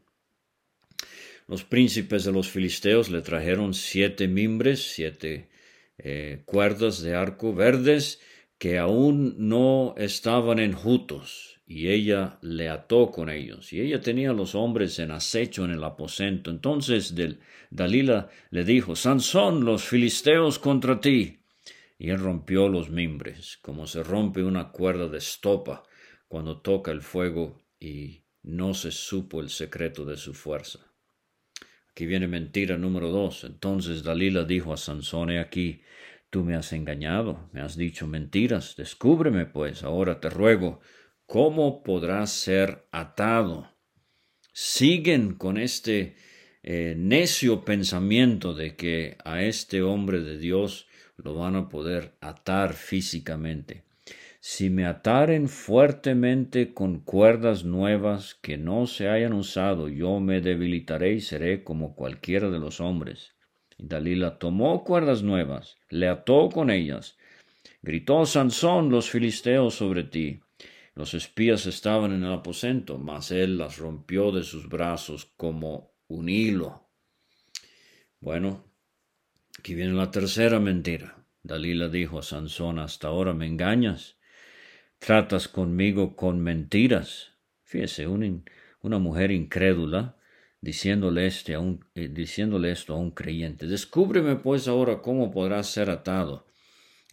Los 1.47 1.63
príncipes 1.63 2.23
de 2.23 2.31
los 2.31 2.49
filisteos 2.49 3.09
le 3.09 3.21
trajeron 3.21 3.73
siete 3.73 4.27
mimbres, 4.27 4.93
siete 4.93 5.49
eh, 5.97 6.41
cuerdas 6.45 7.01
de 7.01 7.15
arco 7.15 7.53
verdes 7.53 8.21
que 8.57 8.77
aún 8.77 9.35
no 9.37 9.93
estaban 9.97 10.59
enjutos, 10.59 11.52
y 11.73 11.89
ella 11.89 12.37
le 12.41 12.69
ató 12.69 13.09
con 13.09 13.31
ellos. 13.31 13.73
Y 13.73 13.81
ella 13.81 13.99
tenía 13.99 14.29
a 14.29 14.33
los 14.33 14.53
hombres 14.53 14.99
en 14.99 15.09
acecho 15.09 15.65
en 15.65 15.71
el 15.71 15.83
aposento. 15.83 16.51
Entonces 16.51 17.15
Dalila 17.71 18.29
le 18.51 18.63
dijo, 18.63 18.95
Sansón, 18.95 19.65
los 19.65 19.83
filisteos 19.83 20.59
contra 20.59 21.01
ti. 21.01 21.39
Y 21.97 22.11
él 22.11 22.19
rompió 22.19 22.69
los 22.69 22.91
mimbres, 22.91 23.57
como 23.63 23.87
se 23.87 24.03
rompe 24.03 24.43
una 24.43 24.69
cuerda 24.69 25.07
de 25.07 25.17
estopa 25.17 25.83
cuando 26.27 26.61
toca 26.61 26.91
el 26.91 27.01
fuego 27.01 27.59
y 27.79 28.21
no 28.43 28.75
se 28.75 28.91
supo 28.91 29.41
el 29.41 29.49
secreto 29.49 30.05
de 30.05 30.17
su 30.17 30.35
fuerza. 30.35 30.77
Aquí 31.89 32.05
viene 32.05 32.27
mentira 32.27 32.77
número 32.77 33.09
dos. 33.09 33.45
Entonces 33.45 34.03
Dalila 34.03 34.43
dijo 34.43 34.73
a 34.73 34.77
Sansón, 34.77 35.31
aquí, 35.31 35.81
tú 36.29 36.43
me 36.43 36.53
has 36.53 36.71
engañado, 36.71 37.49
me 37.51 37.61
has 37.61 37.75
dicho 37.75 38.05
mentiras, 38.05 38.75
descúbreme 38.75 39.47
pues, 39.47 39.81
ahora 39.83 40.19
te 40.19 40.29
ruego, 40.29 40.79
¿cómo 41.33 41.81
podrás 41.81 42.29
ser 42.31 42.85
atado? 42.91 43.67
Siguen 44.53 45.33
con 45.33 45.57
este 45.57 46.15
eh, 46.61 46.93
necio 46.95 47.65
pensamiento 47.65 48.53
de 48.53 48.75
que 48.75 49.17
a 49.25 49.41
este 49.41 49.81
hombre 49.81 50.21
de 50.21 50.37
Dios 50.37 50.87
lo 51.17 51.33
van 51.33 51.55
a 51.55 51.69
poder 51.69 52.15
atar 52.21 52.75
físicamente 52.75 53.83
si 54.45 54.69
me 54.69 54.85
ataren 54.85 55.47
fuertemente 55.47 56.73
con 56.73 56.99
cuerdas 56.99 57.63
nuevas 57.63 58.35
que 58.35 58.57
no 58.57 58.87
se 58.87 59.07
hayan 59.07 59.31
usado, 59.31 59.87
yo 59.87 60.19
me 60.19 60.41
debilitaré 60.41 61.13
y 61.13 61.21
seré 61.21 61.63
como 61.63 61.95
cualquiera 61.95 62.49
de 62.49 62.59
los 62.59 62.81
hombres. 62.81 63.37
Dalila 63.77 64.39
tomó 64.39 64.83
cuerdas 64.83 65.23
nuevas, 65.23 65.77
le 65.89 66.09
ató 66.09 66.49
con 66.49 66.69
ellas. 66.69 67.17
Gritó 67.81 68.25
Sansón 68.25 68.89
los 68.89 69.09
filisteos 69.09 69.75
sobre 69.75 70.03
ti. 70.03 70.42
Los 70.95 71.13
espías 71.13 71.65
estaban 71.65 72.11
en 72.13 72.23
el 72.23 72.33
aposento, 72.33 72.97
mas 72.97 73.31
él 73.31 73.57
las 73.57 73.77
rompió 73.77 74.31
de 74.31 74.43
sus 74.43 74.69
brazos 74.69 75.25
como 75.37 75.95
un 76.07 76.29
hilo. 76.29 76.89
Bueno, 78.19 78.63
aquí 79.57 79.73
viene 79.73 79.93
la 79.93 80.11
tercera 80.11 80.59
mentira. 80.59 81.25
Dalila 81.41 81.89
dijo 81.89 82.19
a 82.19 82.23
Sansón, 82.23 82.79
hasta 82.79 83.07
ahora 83.07 83.33
me 83.33 83.47
engañas 83.47 84.17
tratas 85.03 85.49
conmigo 85.49 86.15
con 86.15 86.39
mentiras. 86.39 87.33
Fíjese, 87.63 88.07
una, 88.07 88.99
mujer 88.99 89.31
incrédula 89.31 90.17
diciéndole, 90.61 91.27
este 91.27 91.57
eh, 91.95 92.07
diciéndole 92.07 92.71
esto 92.71 92.93
a 92.93 92.97
un 92.97 93.11
creyente. 93.11 93.67
Descúbreme 93.67 94.37
pues 94.37 94.69
ahora 94.69 95.01
cómo 95.01 95.29
podrás 95.29 95.67
ser 95.67 95.89
atado. 95.89 96.47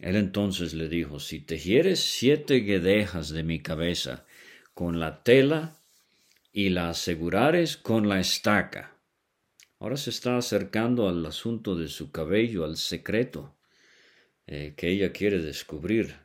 Él 0.01 0.15
entonces 0.15 0.73
le 0.73 0.89
dijo, 0.89 1.19
si 1.19 1.39
tejieres 1.39 1.99
siete 1.99 2.61
guedejas 2.61 3.29
de 3.29 3.43
mi 3.43 3.59
cabeza 3.59 4.25
con 4.73 4.99
la 4.99 5.21
tela 5.21 5.77
y 6.51 6.69
la 6.69 6.89
asegurares 6.89 7.77
con 7.77 8.09
la 8.09 8.19
estaca. 8.19 8.97
Ahora 9.77 9.97
se 9.97 10.09
está 10.09 10.37
acercando 10.37 11.07
al 11.07 11.23
asunto 11.23 11.75
de 11.75 11.87
su 11.87 12.11
cabello, 12.11 12.65
al 12.65 12.77
secreto 12.77 13.55
eh, 14.47 14.73
que 14.75 14.89
ella 14.89 15.11
quiere 15.11 15.37
descubrir. 15.37 16.15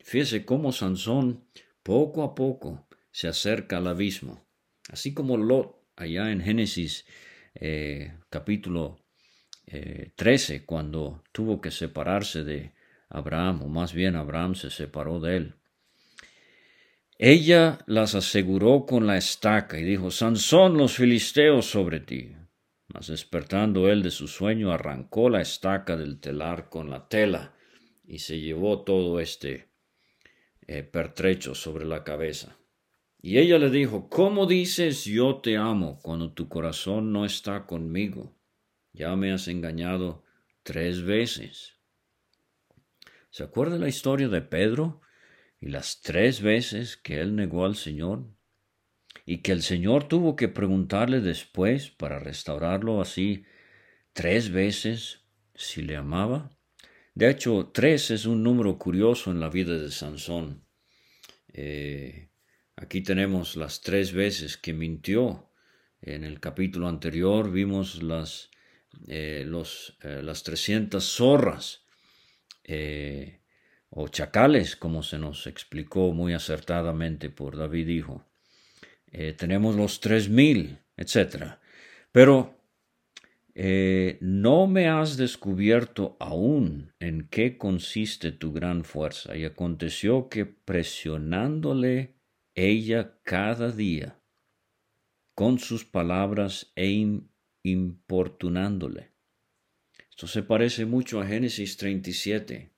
Fíjese 0.00 0.46
cómo 0.46 0.72
Sansón 0.72 1.44
poco 1.82 2.22
a 2.22 2.34
poco 2.34 2.88
se 3.12 3.28
acerca 3.28 3.76
al 3.76 3.86
abismo, 3.86 4.46
así 4.88 5.12
como 5.12 5.36
Lot 5.36 5.76
allá 5.96 6.32
en 6.32 6.40
Génesis 6.40 7.04
eh, 7.54 8.14
capítulo 8.30 8.98
13, 10.16 10.54
eh, 10.54 10.64
cuando 10.64 11.22
tuvo 11.32 11.60
que 11.60 11.70
separarse 11.70 12.44
de 12.44 12.72
Abraham, 13.08 13.62
o 13.62 13.68
más 13.68 13.92
bien 13.92 14.16
Abraham 14.16 14.54
se 14.54 14.70
separó 14.70 15.20
de 15.20 15.36
él. 15.36 15.54
Ella 17.18 17.78
las 17.86 18.14
aseguró 18.14 18.86
con 18.86 19.06
la 19.06 19.16
estaca 19.16 19.78
y 19.78 19.84
dijo, 19.84 20.10
Sansón 20.10 20.76
los 20.76 20.96
filisteos 20.96 21.66
sobre 21.66 22.00
ti. 22.00 22.34
Mas 22.88 23.06
despertando 23.06 23.88
él 23.88 24.02
de 24.02 24.10
su 24.10 24.28
sueño, 24.28 24.72
arrancó 24.72 25.30
la 25.30 25.40
estaca 25.40 25.96
del 25.96 26.20
telar 26.20 26.68
con 26.68 26.90
la 26.90 27.08
tela 27.08 27.54
y 28.04 28.18
se 28.18 28.40
llevó 28.40 28.82
todo 28.82 29.20
este 29.20 29.68
eh, 30.66 30.82
pertrecho 30.82 31.54
sobre 31.54 31.84
la 31.84 32.04
cabeza. 32.04 32.56
Y 33.20 33.38
ella 33.38 33.58
le 33.58 33.70
dijo, 33.70 34.08
¿cómo 34.10 34.46
dices 34.46 35.04
yo 35.04 35.36
te 35.36 35.56
amo 35.56 35.98
cuando 36.02 36.32
tu 36.32 36.48
corazón 36.48 37.12
no 37.12 37.24
está 37.24 37.64
conmigo? 37.64 38.36
Ya 38.92 39.16
me 39.16 39.32
has 39.32 39.48
engañado 39.48 40.24
tres 40.62 41.02
veces. 41.02 41.73
¿Se 43.34 43.42
acuerda 43.42 43.78
la 43.78 43.88
historia 43.88 44.28
de 44.28 44.42
Pedro 44.42 45.00
y 45.60 45.66
las 45.66 46.02
tres 46.02 46.40
veces 46.40 46.96
que 46.96 47.20
él 47.20 47.34
negó 47.34 47.64
al 47.64 47.74
Señor? 47.74 48.32
Y 49.26 49.38
que 49.38 49.50
el 49.50 49.62
Señor 49.64 50.06
tuvo 50.06 50.36
que 50.36 50.46
preguntarle 50.46 51.20
después 51.20 51.90
para 51.90 52.20
restaurarlo 52.20 53.00
así 53.00 53.44
tres 54.12 54.52
veces 54.52 55.24
si 55.52 55.82
le 55.82 55.96
amaba. 55.96 56.56
De 57.16 57.28
hecho, 57.28 57.72
tres 57.74 58.12
es 58.12 58.24
un 58.24 58.44
número 58.44 58.78
curioso 58.78 59.32
en 59.32 59.40
la 59.40 59.48
vida 59.48 59.76
de 59.76 59.90
Sansón. 59.90 60.64
Eh, 61.52 62.30
aquí 62.76 63.00
tenemos 63.00 63.56
las 63.56 63.80
tres 63.80 64.12
veces 64.12 64.56
que 64.56 64.72
mintió. 64.72 65.50
En 66.00 66.22
el 66.22 66.38
capítulo 66.38 66.86
anterior 66.86 67.50
vimos 67.50 68.00
las, 68.00 68.52
eh, 69.08 69.44
eh, 69.44 70.22
las 70.22 70.42
300 70.44 71.04
zorras 71.04 71.83
eh, 72.64 73.40
o 73.90 74.08
chacales, 74.08 74.76
como 74.76 75.02
se 75.02 75.18
nos 75.18 75.46
explicó 75.46 76.12
muy 76.12 76.32
acertadamente 76.34 77.30
por 77.30 77.56
David 77.56 77.88
Hijo. 77.88 78.24
Eh, 79.06 79.32
tenemos 79.32 79.76
los 79.76 80.00
tres 80.00 80.28
mil, 80.28 80.78
etc. 80.96 81.58
Pero 82.10 82.58
eh, 83.54 84.18
no 84.20 84.66
me 84.66 84.88
has 84.88 85.16
descubierto 85.16 86.16
aún 86.18 86.92
en 86.98 87.28
qué 87.28 87.56
consiste 87.56 88.32
tu 88.32 88.52
gran 88.52 88.84
fuerza. 88.84 89.36
Y 89.36 89.44
aconteció 89.44 90.28
que 90.28 90.44
presionándole 90.44 92.16
ella 92.54 93.18
cada 93.22 93.70
día 93.70 94.18
con 95.34 95.58
sus 95.58 95.84
palabras 95.84 96.72
e 96.76 97.20
importunándole, 97.62 99.12
esto 100.14 100.28
se 100.28 100.44
parece 100.44 100.86
mucho 100.86 101.20
a 101.20 101.26
Génesis 101.26 101.76
37. 101.76 102.70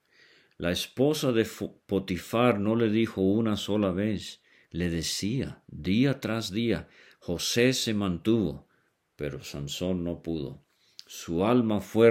La 0.57 0.73
esposa 0.73 1.33
de 1.33 1.47
Potifar 1.85 2.59
no 2.59 2.76
le 2.76 2.88
dijo 2.88 3.21
una 3.21 3.59
sola 3.59 3.90
vez, 3.90 4.40
le 4.70 4.88
decía 4.88 5.62
día 5.66 6.18
tras 6.18 6.51
día, 6.51 6.88
José 7.18 7.75
se 7.75 7.92
mantuvo, 7.92 8.68
pero 9.16 9.44
Sansón 9.44 10.03
no 10.03 10.22
pudo. 10.22 10.64
Su 11.07 11.44
alma 11.44 11.83
fue 11.83 12.11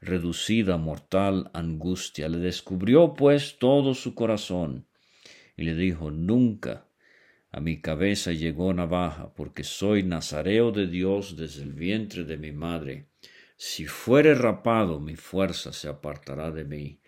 reducida 0.00 0.76
a 0.76 0.78
mortal 0.78 1.50
angustia. 1.52 2.26
Le 2.30 2.38
descubrió 2.38 3.12
pues 3.12 3.58
todo 3.58 3.92
su 3.92 4.14
corazón 4.14 4.86
y 5.54 5.64
le 5.64 5.74
dijo, 5.74 6.10
nunca 6.10 6.88
a 7.50 7.60
mi 7.60 7.82
cabeza 7.82 8.32
llegó 8.32 8.72
navaja, 8.72 9.34
porque 9.34 9.64
soy 9.64 10.02
nazareo 10.02 10.72
de 10.72 10.86
Dios 10.86 11.36
desde 11.36 11.62
el 11.62 11.74
vientre 11.74 12.24
de 12.24 12.38
mi 12.38 12.52
madre. 12.52 13.10
Si 13.56 13.86
fuere 13.86 14.34
rapado, 14.34 15.00
mi 15.00 15.16
fuerza 15.16 15.72
se 15.72 15.88
apartará 15.88 16.50
de 16.50 16.64
mí, 16.64 17.00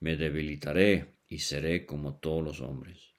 me 0.00 0.16
debilitaré 0.16 1.14
y 1.28 1.40
seré 1.40 1.84
como 1.84 2.16
todos 2.16 2.42
los 2.42 2.60
hombres. 2.60 3.14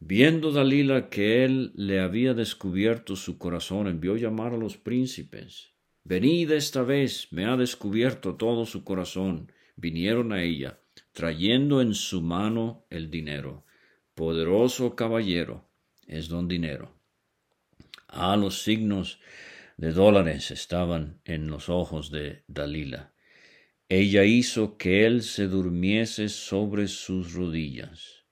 Viendo 0.00 0.52
Dalila 0.52 1.10
que 1.10 1.44
él 1.44 1.72
le 1.74 1.98
había 1.98 2.32
descubierto 2.32 3.16
su 3.16 3.36
corazón, 3.36 3.88
envió 3.88 4.16
llamar 4.16 4.54
a 4.54 4.56
los 4.56 4.76
príncipes. 4.76 5.72
Venid 6.04 6.52
esta 6.52 6.82
vez, 6.82 7.32
me 7.32 7.44
ha 7.46 7.56
descubierto 7.56 8.36
todo 8.36 8.64
su 8.64 8.84
corazón. 8.84 9.50
Vinieron 9.74 10.32
a 10.32 10.42
ella, 10.42 10.80
trayendo 11.12 11.82
en 11.82 11.94
su 11.94 12.22
mano 12.22 12.86
el 12.90 13.10
dinero. 13.10 13.64
Poderoso 14.14 14.94
caballero 14.94 15.68
es 16.06 16.28
don 16.28 16.46
dinero. 16.46 16.94
A 18.06 18.36
los 18.36 18.62
signos 18.62 19.20
de 19.78 19.92
dólares 19.92 20.50
estaban 20.50 21.20
en 21.24 21.46
los 21.46 21.68
ojos 21.68 22.10
de 22.10 22.42
Dalila. 22.48 23.14
Ella 23.88 24.24
hizo 24.24 24.76
que 24.76 25.06
él 25.06 25.22
se 25.22 25.46
durmiese 25.46 26.28
sobre 26.28 26.88
sus 26.88 27.32
rodillas. 27.32 28.26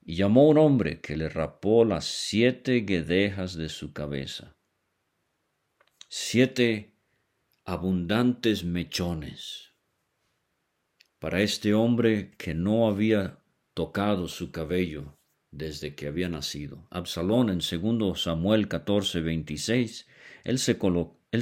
Y 0.00 0.14
llamó 0.14 0.42
a 0.42 0.48
un 0.50 0.58
hombre 0.58 1.00
que 1.00 1.16
le 1.16 1.28
rapó 1.28 1.84
las 1.84 2.06
siete 2.06 2.80
guedejas 2.80 3.54
de 3.54 3.68
su 3.68 3.92
cabeza. 3.92 4.56
Siete 6.08 6.94
abundantes 7.64 8.64
mechones. 8.64 9.74
Para 11.18 11.42
este 11.42 11.74
hombre 11.74 12.30
que 12.38 12.54
no 12.54 12.86
había 12.86 13.40
tocado 13.74 14.28
su 14.28 14.52
cabello 14.52 15.18
desde 15.50 15.96
que 15.96 16.06
había 16.06 16.28
nacido. 16.28 16.86
Absalón 16.90 17.50
en 17.50 17.62
segundo 17.62 18.14
Samuel 18.14 18.68
14, 18.68 19.20
26 19.20 20.06
él 20.48 20.58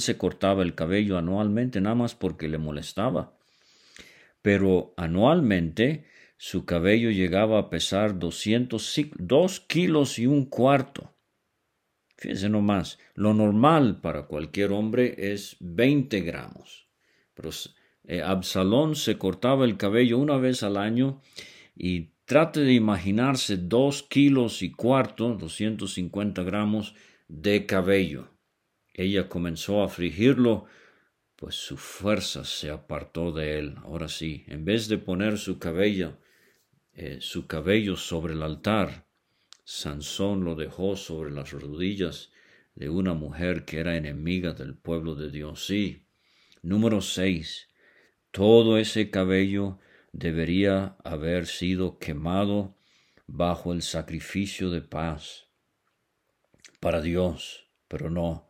se, 0.01 0.17
cortaba 0.19 0.65
el 0.65 0.75
cabello 0.75 1.17
anualmente 1.17 1.81
nada 1.81 1.95
más 1.95 2.17
porque 2.17 2.49
le 2.49 2.59
molestaba. 2.59 3.39
Pero 4.43 4.95
anualmente 4.97 6.07
su 6.37 6.65
cabello 6.65 7.11
llegaba 7.11 7.61
a 7.61 7.71
pesar 7.71 8.19
dos 8.19 9.61
kilos 9.61 10.19
y 10.19 10.27
un 10.27 10.47
cuarto. 10.47 11.15
Fíjense 12.17 12.49
nomás, 12.49 12.99
lo 13.15 13.33
normal 13.33 14.01
para 14.01 14.27
cualquier 14.27 14.73
hombre 14.73 15.15
es 15.33 15.57
20 15.61 16.23
gramos. 16.23 16.89
Pero 17.35 17.51
eh, 18.09 18.23
Absalón 18.23 18.97
se 18.97 19.19
cortaba 19.19 19.67
el 19.67 19.77
cabello 19.77 20.19
una 20.19 20.37
vez 20.37 20.65
al 20.65 20.77
año 20.77 21.21
y 21.77 22.11
trate 22.25 22.61
de 22.61 22.73
imaginarse 22.73 23.57
dos 23.57 24.03
kilos 24.03 24.63
y 24.63 24.73
cuarto, 24.73 25.33
250 25.35 26.43
gramos 26.43 26.97
de 27.29 27.67
cabello 27.67 28.36
ella 28.97 29.29
comenzó 29.29 29.83
a 29.83 29.87
afligirlo, 29.87 30.65
pues 31.37 31.55
su 31.55 31.77
fuerza 31.77 32.45
se 32.45 32.71
apartó 32.71 33.31
de 33.31 33.59
él. 33.59 33.75
Ahora 33.85 34.09
sí, 34.09 34.45
en 34.49 34.65
vez 34.65 34.89
de 34.89 34.97
poner 34.97 35.37
su 35.37 35.59
cabello, 35.59 36.19
eh, 36.95 37.19
su 37.21 37.47
cabello 37.47 37.97
sobre 37.97 38.33
el 38.33 38.43
altar, 38.43 39.07
Sansón 39.65 40.45
lo 40.45 40.55
dejó 40.55 40.97
sobre 40.97 41.31
las 41.31 41.53
rodillas 41.53 42.33
de 42.75 42.89
una 42.89 43.13
mujer 43.13 43.67
que 43.67 43.81
era 43.81 43.97
enemiga 43.97 44.55
del 44.55 44.75
pueblo 44.75 45.15
de 45.15 45.31
Dios. 45.31 45.67
Sí. 45.67 46.07
Número 46.63 47.03
seis. 47.03 47.69
Todo 48.31 48.79
ese 48.79 49.11
cabello 49.11 49.79
debería 50.13 50.97
haber 51.05 51.47
sido 51.47 51.99
quemado 51.99 52.77
bajo 53.27 53.75
el 53.75 53.83
sacrificio 53.83 54.71
de 54.71 54.81
paz 54.81 55.49
para 56.81 57.03
Dios, 57.03 57.69
pero 57.89 58.09
no. 58.09 58.46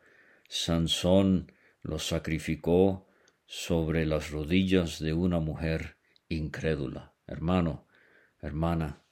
Sansón 0.49 1.53
lo 1.83 1.99
sacrificó 1.99 3.09
sobre 3.47 4.07
las 4.07 4.31
rodillas 4.31 4.99
de 4.99 5.13
una 5.13 5.41
mujer 5.41 5.97
incrédula. 6.29 7.15
Hermano, 7.27 7.87
hermana, 8.41 9.03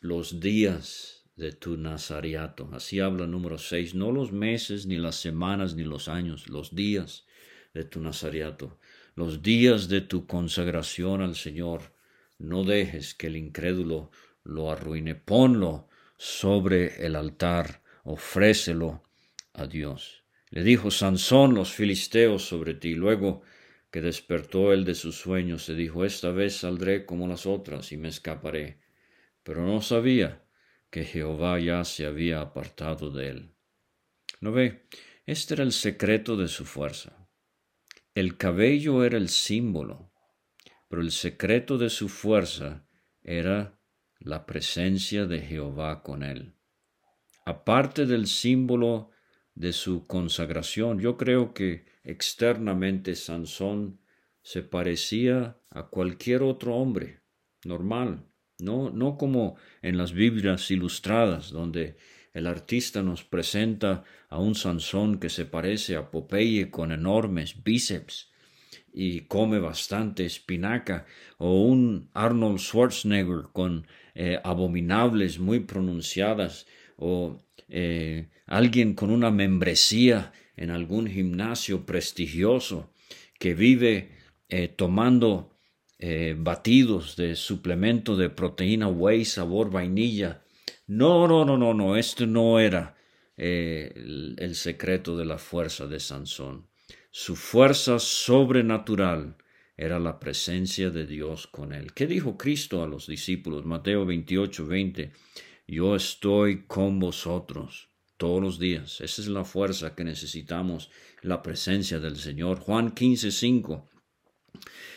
los 0.00 0.40
días 0.40 1.24
de 1.36 1.52
tu 1.52 1.76
nazariato, 1.76 2.68
así 2.72 3.00
habla 3.00 3.26
número 3.26 3.58
seis, 3.58 3.94
no 3.94 4.12
los 4.12 4.32
meses, 4.32 4.86
ni 4.86 4.96
las 4.96 5.16
semanas, 5.16 5.74
ni 5.74 5.84
los 5.84 6.08
años, 6.08 6.48
los 6.48 6.74
días 6.74 7.26
de 7.74 7.84
tu 7.84 8.00
nazariato, 8.00 8.78
los 9.14 9.42
días 9.42 9.88
de 9.88 10.00
tu 10.00 10.26
consagración 10.26 11.20
al 11.20 11.36
Señor. 11.36 11.94
No 12.38 12.64
dejes 12.64 13.14
que 13.14 13.28
el 13.28 13.36
incrédulo 13.36 14.10
lo 14.44 14.70
arruine, 14.70 15.14
ponlo 15.14 15.88
sobre 16.16 17.04
el 17.04 17.16
altar, 17.16 17.82
ofrécelo 18.04 19.02
a 19.52 19.66
Dios. 19.66 20.25
Le 20.50 20.62
dijo 20.62 20.90
Sansón 20.90 21.54
los 21.54 21.72
filisteos 21.72 22.46
sobre 22.46 22.74
ti. 22.74 22.94
Luego 22.94 23.42
que 23.90 24.00
despertó 24.00 24.72
él 24.72 24.84
de 24.84 24.94
su 24.94 25.12
sueño, 25.12 25.58
se 25.58 25.74
dijo, 25.74 26.04
esta 26.04 26.30
vez 26.30 26.56
saldré 26.56 27.06
como 27.06 27.26
las 27.26 27.46
otras 27.46 27.92
y 27.92 27.96
me 27.96 28.08
escaparé. 28.08 28.80
Pero 29.42 29.66
no 29.66 29.80
sabía 29.80 30.44
que 30.90 31.04
Jehová 31.04 31.58
ya 31.58 31.84
se 31.84 32.06
había 32.06 32.40
apartado 32.40 33.10
de 33.10 33.28
él. 33.28 33.54
¿No 34.40 34.52
ve? 34.52 34.86
Este 35.24 35.54
era 35.54 35.64
el 35.64 35.72
secreto 35.72 36.36
de 36.36 36.48
su 36.48 36.64
fuerza. 36.64 37.28
El 38.14 38.36
cabello 38.36 39.04
era 39.04 39.18
el 39.18 39.28
símbolo, 39.28 40.12
pero 40.88 41.02
el 41.02 41.10
secreto 41.10 41.78
de 41.78 41.90
su 41.90 42.08
fuerza 42.08 42.86
era 43.22 43.78
la 44.20 44.46
presencia 44.46 45.26
de 45.26 45.40
Jehová 45.40 46.02
con 46.02 46.22
él. 46.22 46.54
Aparte 47.44 48.06
del 48.06 48.26
símbolo 48.26 49.10
de 49.56 49.72
su 49.72 50.06
consagración, 50.06 51.00
yo 51.00 51.16
creo 51.16 51.52
que 51.54 51.86
externamente 52.04 53.16
Sansón 53.16 53.98
se 54.42 54.62
parecía 54.62 55.58
a 55.70 55.88
cualquier 55.88 56.42
otro 56.42 56.76
hombre 56.76 57.22
normal, 57.64 58.26
no, 58.58 58.90
no 58.90 59.16
como 59.16 59.56
en 59.82 59.98
las 59.98 60.12
Biblias 60.12 60.70
ilustradas, 60.70 61.50
donde 61.50 61.96
el 62.32 62.46
artista 62.46 63.02
nos 63.02 63.24
presenta 63.24 64.04
a 64.28 64.38
un 64.38 64.54
Sansón 64.54 65.18
que 65.18 65.30
se 65.30 65.46
parece 65.46 65.96
a 65.96 66.10
Popeye 66.10 66.70
con 66.70 66.92
enormes 66.92 67.64
bíceps 67.64 68.30
y 68.92 69.22
come 69.22 69.58
bastante 69.58 70.24
espinaca, 70.26 71.06
o 71.38 71.62
un 71.64 72.10
Arnold 72.12 72.58
Schwarzenegger 72.58 73.48
con 73.52 73.86
eh, 74.14 74.38
abominables 74.44 75.38
muy 75.38 75.60
pronunciadas, 75.60 76.66
o 76.96 77.38
eh, 77.68 78.28
alguien 78.46 78.94
con 78.94 79.10
una 79.10 79.30
membresía 79.30 80.32
en 80.56 80.70
algún 80.70 81.06
gimnasio 81.08 81.84
prestigioso 81.84 82.92
que 83.38 83.54
vive 83.54 84.10
eh, 84.48 84.68
tomando 84.68 85.56
eh, 85.98 86.34
batidos 86.36 87.16
de 87.16 87.36
suplemento 87.36 88.16
de 88.16 88.30
proteína 88.30 88.88
whey 88.88 89.24
sabor 89.24 89.70
vainilla. 89.70 90.42
No, 90.86 91.26
no, 91.26 91.44
no, 91.44 91.56
no, 91.56 91.74
no, 91.74 91.96
este 91.96 92.26
no 92.26 92.60
era 92.60 92.96
eh, 93.36 93.92
el, 94.38 94.54
secreto 94.54 95.16
de 95.16 95.24
la 95.24 95.38
fuerza 95.38 95.86
de 95.86 96.00
Sansón. 96.00 96.68
Su 97.10 97.34
fuerza 97.34 97.98
sobrenatural 97.98 99.36
era 99.76 99.98
la 99.98 100.18
presencia 100.18 100.90
de 100.90 101.06
Dios 101.06 101.46
con 101.46 101.72
él. 101.72 101.92
¿Qué 101.92 102.06
dijo 102.06 102.36
Cristo 102.36 102.82
a 102.82 102.86
los 102.86 103.06
discípulos? 103.06 103.64
Mateo 103.64 104.06
28, 104.06 104.66
20. 104.66 105.12
Yo 105.68 105.96
estoy 105.96 106.64
con 106.66 107.00
vosotros 107.00 107.88
todos 108.16 108.40
los 108.40 108.58
días. 108.60 109.00
Esa 109.00 109.22
es 109.22 109.28
la 109.28 109.44
fuerza 109.44 109.96
que 109.96 110.04
necesitamos, 110.04 110.90
la 111.22 111.42
presencia 111.42 111.98
del 111.98 112.16
Señor. 112.16 112.60
Juan 112.60 112.92
15, 112.92 113.32
5. 113.32 113.88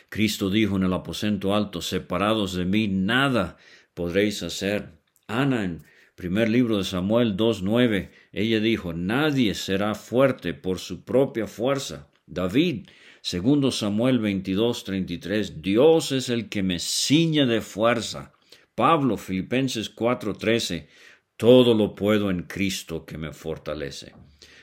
Cristo 0.10 0.50
dijo 0.50 0.78
en 0.78 0.84
el 0.84 0.94
aposento 0.94 1.56
alto, 1.56 1.82
separados 1.82 2.54
de 2.54 2.66
mí, 2.66 2.88
nada 2.88 3.58
podréis 3.94 4.44
hacer. 4.44 5.00
Ana 5.28 5.64
en 5.64 5.84
primer 6.16 6.50
libro 6.50 6.78
de 6.78 6.84
Samuel 6.84 7.36
2.9, 7.36 8.12
ella 8.32 8.60
dijo, 8.60 8.94
nadie 8.94 9.56
será 9.56 9.96
fuerte 9.96 10.54
por 10.54 10.80
su 10.80 11.04
propia 11.04 11.48
fuerza. 11.48 12.10
David, 12.28 12.90
segundo 13.22 13.72
Samuel 13.72 14.22
22.33, 14.22 15.62
Dios 15.62 16.12
es 16.12 16.30
el 16.30 16.48
que 16.48 16.62
me 16.62 16.78
ciñe 16.80 17.46
de 17.46 17.62
fuerza. 17.62 18.34
Pablo, 18.80 19.18
Filipenses 19.18 19.94
4.13, 19.94 20.88
todo 21.36 21.74
lo 21.74 21.96
puedo 21.96 22.30
en 22.30 22.44
Cristo 22.44 23.06
que 23.06 23.18
me 23.18 23.34
fortalece. 23.34 24.14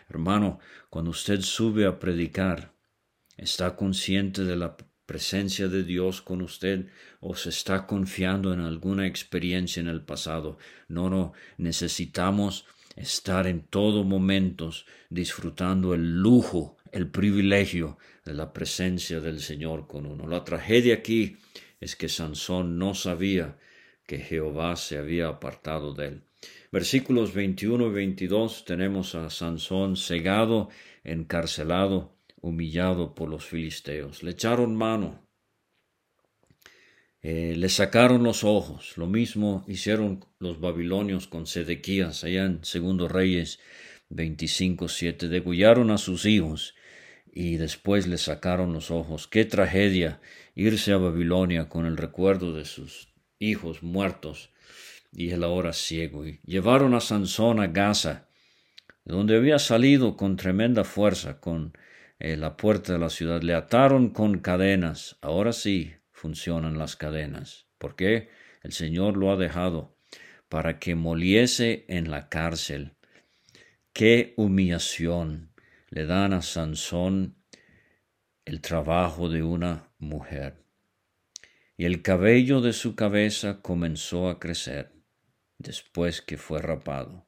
Hermano, 0.08 0.58
cuando 0.88 1.10
usted 1.10 1.42
sube 1.42 1.84
a 1.84 1.98
predicar, 1.98 2.72
está 3.36 3.76
consciente 3.76 4.42
de 4.44 4.56
la 4.56 4.74
presencia 5.04 5.68
de 5.68 5.84
Dios 5.84 6.22
con 6.22 6.40
usted 6.40 6.86
o 7.20 7.36
se 7.36 7.50
está 7.50 7.86
confiando 7.86 8.54
en 8.54 8.60
alguna 8.60 9.06
experiencia 9.06 9.80
en 9.80 9.88
el 9.88 10.00
pasado. 10.00 10.56
No, 10.88 11.10
no, 11.10 11.34
necesitamos 11.58 12.64
estar 12.96 13.46
en 13.46 13.66
todo 13.66 14.02
momento 14.02 14.70
disfrutando 15.10 15.92
el 15.92 16.22
lujo, 16.22 16.78
el 16.90 17.10
privilegio 17.10 17.98
de 18.24 18.32
la 18.32 18.54
presencia 18.54 19.20
del 19.20 19.40
Señor 19.40 19.86
con 19.86 20.06
uno. 20.06 20.26
La 20.26 20.42
tragedia 20.42 20.94
aquí 20.94 21.36
es 21.80 21.96
que 21.96 22.08
Sansón 22.08 22.78
no 22.78 22.94
sabía 22.94 23.58
que 24.06 24.18
Jehová 24.18 24.76
se 24.76 24.98
había 24.98 25.28
apartado 25.28 25.92
de 25.94 26.06
él. 26.06 26.22
Versículos 26.72 27.34
21 27.34 27.88
y 27.88 27.90
22 27.90 28.64
tenemos 28.64 29.14
a 29.14 29.30
Sansón 29.30 29.96
cegado, 29.96 30.68
encarcelado, 31.04 32.16
humillado 32.40 33.14
por 33.14 33.28
los 33.28 33.44
filisteos. 33.44 34.22
Le 34.22 34.32
echaron 34.32 34.76
mano, 34.76 35.26
eh, 37.22 37.54
le 37.56 37.68
sacaron 37.68 38.22
los 38.22 38.44
ojos. 38.44 38.96
Lo 38.96 39.06
mismo 39.06 39.64
hicieron 39.66 40.24
los 40.38 40.60
babilonios 40.60 41.26
con 41.26 41.46
Sedequías, 41.46 42.22
allá 42.24 42.44
en 42.44 42.64
Segundo 42.64 43.08
Reyes 43.08 43.58
25, 44.10 44.88
7. 44.88 45.28
Degollaron 45.28 45.90
a 45.90 45.98
sus 45.98 46.24
hijos 46.26 46.74
y 47.32 47.56
después 47.56 48.06
le 48.06 48.18
sacaron 48.18 48.72
los 48.72 48.90
ojos. 48.90 49.26
Qué 49.26 49.44
tragedia 49.44 50.20
irse 50.54 50.92
a 50.92 50.98
Babilonia 50.98 51.68
con 51.68 51.84
el 51.84 51.96
recuerdo 51.96 52.52
de 52.52 52.64
sus 52.64 53.08
hijos 53.38 53.82
muertos 53.82 54.50
y 55.12 55.30
él 55.30 55.44
ahora 55.44 55.72
ciego. 55.72 56.26
Y 56.26 56.40
llevaron 56.44 56.94
a 56.94 57.00
Sansón 57.00 57.60
a 57.60 57.68
Gaza, 57.68 58.28
donde 59.04 59.36
había 59.36 59.58
salido 59.58 60.16
con 60.16 60.36
tremenda 60.36 60.84
fuerza, 60.84 61.40
con 61.40 61.72
eh, 62.18 62.36
la 62.36 62.56
puerta 62.56 62.92
de 62.92 62.98
la 62.98 63.10
ciudad. 63.10 63.42
Le 63.42 63.54
ataron 63.54 64.10
con 64.10 64.38
cadenas. 64.38 65.16
Ahora 65.22 65.52
sí 65.52 65.94
funcionan 66.12 66.78
las 66.78 66.96
cadenas. 66.96 67.66
¿Por 67.78 67.96
qué? 67.96 68.30
El 68.62 68.72
Señor 68.72 69.16
lo 69.16 69.30
ha 69.30 69.36
dejado 69.36 69.96
para 70.48 70.78
que 70.78 70.94
moliese 70.94 71.84
en 71.88 72.10
la 72.10 72.28
cárcel. 72.28 72.96
Qué 73.92 74.34
humillación 74.36 75.52
le 75.88 76.04
dan 76.04 76.32
a 76.32 76.42
Sansón 76.42 77.36
el 78.44 78.60
trabajo 78.60 79.28
de 79.28 79.42
una 79.42 79.90
mujer. 79.98 80.65
Y 81.76 81.84
el 81.84 82.02
cabello 82.02 82.60
de 82.60 82.72
su 82.72 82.94
cabeza 82.94 83.60
comenzó 83.60 84.28
a 84.28 84.38
crecer 84.38 84.92
después 85.58 86.22
que 86.22 86.38
fue 86.38 86.60
rapado. 86.60 87.26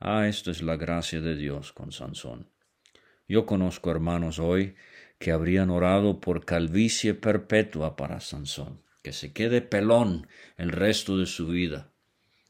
Ah, 0.00 0.28
esto 0.28 0.50
es 0.50 0.62
la 0.62 0.76
gracia 0.76 1.20
de 1.20 1.36
Dios 1.36 1.72
con 1.72 1.92
Sansón. 1.92 2.50
Yo 3.28 3.46
conozco 3.46 3.90
hermanos 3.90 4.38
hoy 4.38 4.74
que 5.18 5.30
habrían 5.30 5.70
orado 5.70 6.20
por 6.20 6.44
calvicie 6.44 7.14
perpetua 7.14 7.96
para 7.96 8.20
Sansón, 8.20 8.82
que 9.02 9.12
se 9.12 9.32
quede 9.32 9.60
pelón 9.62 10.26
el 10.56 10.70
resto 10.70 11.18
de 11.18 11.26
su 11.26 11.46
vida, 11.46 11.92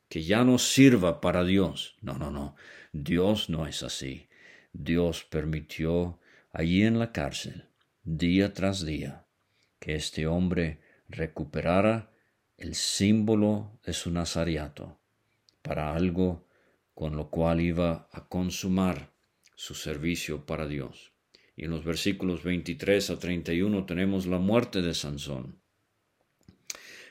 que 0.09 0.23
ya 0.23 0.45
no 0.45 0.59
sirva 0.59 1.21
para 1.21 1.45
Dios. 1.45 1.97
No, 2.01 2.15
no, 2.15 2.31
no, 2.31 2.57
Dios 2.93 3.51
no 3.51 3.67
es 3.67 3.83
así. 3.83 4.29
Dios 4.73 5.25
permitió 5.25 6.19
allí 6.53 6.85
en 6.85 6.99
la 6.99 7.13
cárcel, 7.13 7.69
día 8.05 8.55
tras 8.55 8.87
día, 8.87 9.27
que 9.79 9.95
este 9.95 10.27
hombre 10.27 10.82
recuperara 11.13 12.11
el 12.57 12.75
símbolo 12.75 13.79
de 13.85 13.93
su 13.93 14.11
nazariato 14.11 14.99
para 15.63 15.95
algo 15.95 16.47
con 16.95 17.17
lo 17.17 17.31
cual 17.31 17.61
iba 17.61 18.09
a 18.13 18.29
consumar 18.29 19.13
su 19.55 19.75
servicio 19.75 20.45
para 20.45 20.67
Dios. 20.67 21.13
Y 21.57 21.65
en 21.65 21.71
los 21.71 21.85
versículos 21.85 22.43
23 22.43 23.11
a 23.11 23.19
31 23.19 23.87
tenemos 23.87 24.27
la 24.27 24.39
muerte 24.39 24.83
de 24.83 24.95
Sansón. 24.95 25.63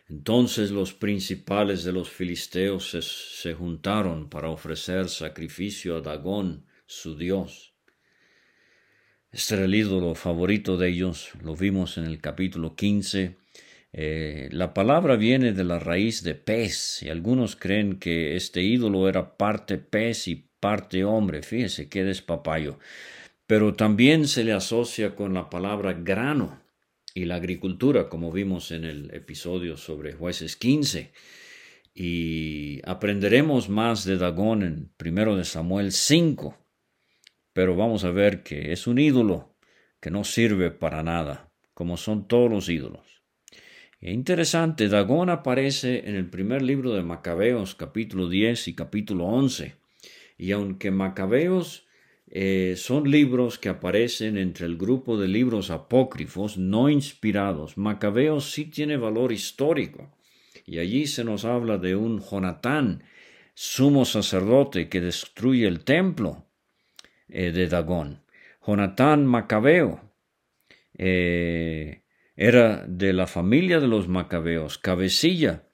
Entonces 0.09 0.71
los 0.71 0.93
principales 0.93 1.85
de 1.85 1.93
los 1.93 2.09
filisteos 2.09 2.89
se, 2.89 3.53
juntaron 3.53 4.29
para 4.29 4.49
ofrecer 4.49 5.07
sacrificio 5.07 5.95
a 5.95 6.01
Dagón, 6.01 6.65
su 6.85 7.15
dios. 7.15 7.73
Este 9.31 9.55
era 9.55 9.63
el 9.63 9.73
ídolo 9.73 10.13
favorito 10.15 10.75
de 10.75 10.89
ellos, 10.89 11.29
lo 11.41 11.55
vimos 11.55 11.97
en 11.97 12.03
el 12.03 12.19
capítulo 12.19 12.75
15, 12.75 13.37
eh, 13.93 14.47
la 14.51 14.73
palabra 14.73 15.17
viene 15.17 15.51
de 15.51 15.63
la 15.63 15.77
raíz 15.79 16.23
de 16.23 16.35
pez 16.35 17.03
y 17.03 17.09
algunos 17.09 17.55
creen 17.55 17.99
que 17.99 18.35
este 18.35 18.61
ídolo 18.63 19.09
era 19.09 19.35
parte 19.37 19.77
pez 19.77 20.27
y 20.27 20.47
parte 20.59 21.03
hombre. 21.03 21.41
Fíjese 21.43 21.89
qué 21.89 22.03
despapayo. 22.03 22.79
Pero 23.47 23.73
también 23.73 24.27
se 24.27 24.45
le 24.45 24.53
asocia 24.53 25.15
con 25.15 25.33
la 25.33 25.49
palabra 25.49 25.93
grano 25.93 26.61
y 27.13 27.25
la 27.25 27.35
agricultura, 27.35 28.07
como 28.07 28.31
vimos 28.31 28.71
en 28.71 28.85
el 28.85 29.13
episodio 29.13 29.75
sobre 29.75 30.13
jueces 30.13 30.55
15. 30.55 31.11
Y 31.93 32.79
aprenderemos 32.85 33.67
más 33.67 34.05
de 34.05 34.17
Dagón 34.17 34.63
en 34.63 34.93
1 34.97 35.35
de 35.35 35.43
Samuel 35.43 35.91
5. 35.91 36.57
Pero 37.51 37.75
vamos 37.75 38.05
a 38.05 38.11
ver 38.11 38.43
que 38.43 38.71
es 38.71 38.87
un 38.87 38.97
ídolo 38.97 39.57
que 39.99 40.11
no 40.11 40.23
sirve 40.23 40.71
para 40.71 41.03
nada, 41.03 41.51
como 41.73 41.97
son 41.97 42.29
todos 42.29 42.49
los 42.49 42.69
ídolos. 42.69 43.20
Interesante, 44.03 44.89
Dagón 44.89 45.29
aparece 45.29 46.09
en 46.09 46.15
el 46.15 46.27
primer 46.27 46.63
libro 46.63 46.95
de 46.95 47.03
Macabeos, 47.03 47.75
capítulo 47.75 48.27
10 48.27 48.69
y 48.69 48.73
capítulo 48.73 49.25
11. 49.25 49.75
Y 50.39 50.53
aunque 50.53 50.89
Macabeos 50.89 51.85
eh, 52.31 52.73
son 52.77 53.11
libros 53.11 53.59
que 53.59 53.69
aparecen 53.69 54.39
entre 54.39 54.65
el 54.65 54.75
grupo 54.75 55.19
de 55.19 55.27
libros 55.27 55.69
apócrifos 55.69 56.57
no 56.57 56.89
inspirados. 56.89 57.77
Macabeos 57.77 58.51
sí 58.51 58.65
tiene 58.65 58.97
valor 58.97 59.31
histórico. 59.31 60.09
Y 60.65 60.79
allí 60.79 61.05
se 61.05 61.23
nos 61.23 61.45
habla 61.45 61.77
de 61.77 61.95
un 61.95 62.21
Jonatán, 62.21 63.03
sumo 63.53 64.05
sacerdote, 64.05 64.89
que 64.89 64.99
destruye 64.99 65.67
el 65.67 65.83
templo 65.83 66.47
eh, 67.29 67.51
de 67.51 67.67
Dagón. 67.67 68.23
Jonatán 68.65 69.27
Macabeo 69.27 70.01
eh, 70.97 72.00
era 72.35 72.85
de 72.87 73.13
la 73.13 73.27
familia 73.27 73.79
de 73.79 73.87
los 73.87 74.07
Macabeos, 74.07 74.77
cabecilla 74.77 75.67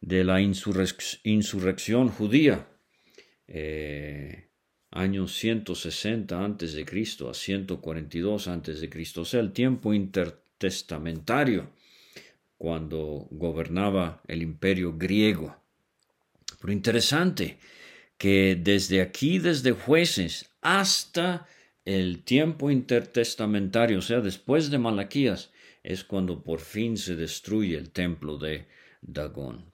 de 0.00 0.24
la 0.24 0.40
insurrección 0.40 2.08
judía 2.08 2.68
años 4.90 5.34
160 5.36 6.44
antes 6.44 6.72
de 6.72 6.84
Cristo 6.84 7.28
a 7.28 7.34
142 7.34 8.48
antes 8.48 8.80
de 8.80 8.88
Cristo, 8.88 9.22
o 9.22 9.24
sea, 9.24 9.40
el 9.40 9.52
tiempo 9.52 9.92
intertestamentario 9.92 11.70
cuando 12.56 13.26
gobernaba 13.30 14.22
el 14.28 14.42
imperio 14.42 14.96
griego. 14.96 15.56
Pero 16.60 16.72
interesante 16.72 17.58
que 18.16 18.56
desde 18.58 19.00
aquí, 19.00 19.38
desde 19.38 19.72
jueces 19.72 20.50
hasta 20.62 21.48
el 21.84 22.22
tiempo 22.22 22.70
intertestamentario, 22.70 23.98
o 23.98 24.02
sea, 24.02 24.20
después 24.20 24.70
de 24.70 24.78
Malaquías, 24.78 25.50
es 25.84 26.02
cuando 26.02 26.42
por 26.42 26.60
fin 26.60 26.96
se 26.96 27.14
destruye 27.14 27.76
el 27.76 27.90
templo 27.90 28.38
de 28.38 28.66
Dagón. 29.02 29.72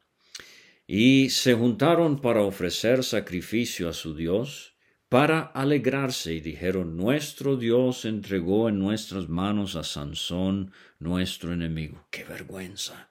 Y 0.86 1.30
se 1.30 1.54
juntaron 1.54 2.20
para 2.20 2.42
ofrecer 2.42 3.04
sacrificio 3.04 3.88
a 3.88 3.92
su 3.92 4.16
Dios, 4.16 4.74
para 5.08 5.40
alegrarse 5.40 6.34
y 6.34 6.40
dijeron, 6.40 6.96
Nuestro 6.96 7.56
Dios 7.56 8.04
entregó 8.04 8.68
en 8.68 8.78
nuestras 8.80 9.28
manos 9.28 9.76
a 9.76 9.84
Sansón, 9.84 10.72
nuestro 10.98 11.52
enemigo. 11.52 12.06
Qué 12.10 12.24
vergüenza 12.24 13.08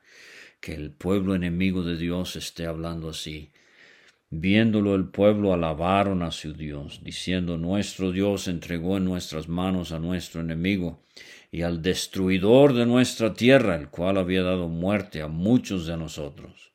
que 0.60 0.74
el 0.74 0.92
pueblo 0.92 1.36
enemigo 1.36 1.84
de 1.84 1.96
Dios 1.96 2.36
esté 2.36 2.66
hablando 2.66 3.10
así. 3.10 3.52
Viéndolo 4.30 4.94
el 4.94 5.06
pueblo 5.06 5.54
alabaron 5.54 6.22
a 6.22 6.32
su 6.32 6.54
Dios, 6.54 7.02
diciendo, 7.04 7.58
Nuestro 7.58 8.12
Dios 8.12 8.48
entregó 8.48 8.98
en 8.98 9.06
nuestras 9.06 9.48
manos 9.48 9.92
a 9.92 10.00
nuestro 10.00 10.42
enemigo 10.42 11.02
y 11.52 11.64
al 11.64 11.82
destruidor 11.82 12.74
de 12.74 12.86
nuestra 12.86 13.34
tierra, 13.34 13.76
el 13.76 13.90
cual 13.90 14.18
había 14.18 14.44
dado 14.44 14.68
muerte 14.68 15.22
a 15.22 15.28
muchos 15.28 15.88
de 15.88 15.98
nosotros. 15.98 16.74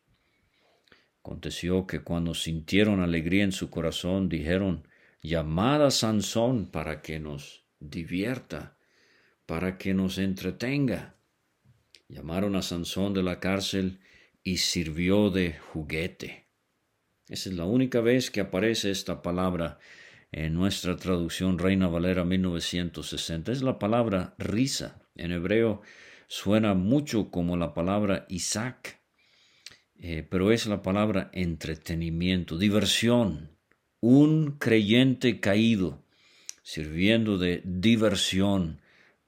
Aconteció 1.21 1.87
que 1.87 2.01
cuando 2.01 2.35
sintieron 2.35 3.01
alegría 3.01 3.45
en 3.45 3.53
su 3.53 3.71
corazón, 3.71 4.29
dijeron, 4.29 4.87
llamad 5.23 5.87
a 5.87 5.91
Sansón 5.91 6.67
para 6.71 7.01
que 7.01 7.19
nos 7.19 7.65
divierta, 7.81 8.77
para 9.47 9.79
que 9.79 9.95
nos 9.95 10.19
entretenga. 10.19 11.17
Llamaron 12.09 12.57
a 12.57 12.63
Sansón 12.63 13.15
de 13.15 13.23
la 13.23 13.41
cárcel 13.41 14.01
y 14.43 14.59
sirvió 14.59 15.31
de 15.31 15.55
juguete. 15.59 16.49
Esa 17.29 17.49
es 17.49 17.57
la 17.57 17.65
única 17.65 18.01
vez 18.01 18.31
que 18.31 18.41
aparece 18.41 18.91
esta 18.91 19.23
palabra 19.23 19.79
en 20.37 20.55
nuestra 20.55 20.97
traducción 20.97 21.61
Reina 21.61 21.87
Valera 21.87 22.25
1960. 22.25 23.53
Es 23.53 23.63
la 23.63 23.79
palabra 23.79 24.35
risa. 24.37 25.01
En 25.15 25.31
hebreo 25.31 25.81
suena 26.27 26.75
mucho 26.75 27.31
como 27.31 27.57
la 27.57 27.73
palabra 27.73 28.27
Isaac, 28.29 29.01
eh, 29.97 30.27
pero 30.29 30.51
es 30.51 30.67
la 30.67 30.83
palabra 30.83 31.31
entretenimiento, 31.33 32.59
diversión, 32.59 33.51
un 34.01 34.59
creyente 34.59 35.39
caído, 35.39 36.03
sirviendo 36.65 37.39
de 37.39 37.63
diversión 37.65 38.81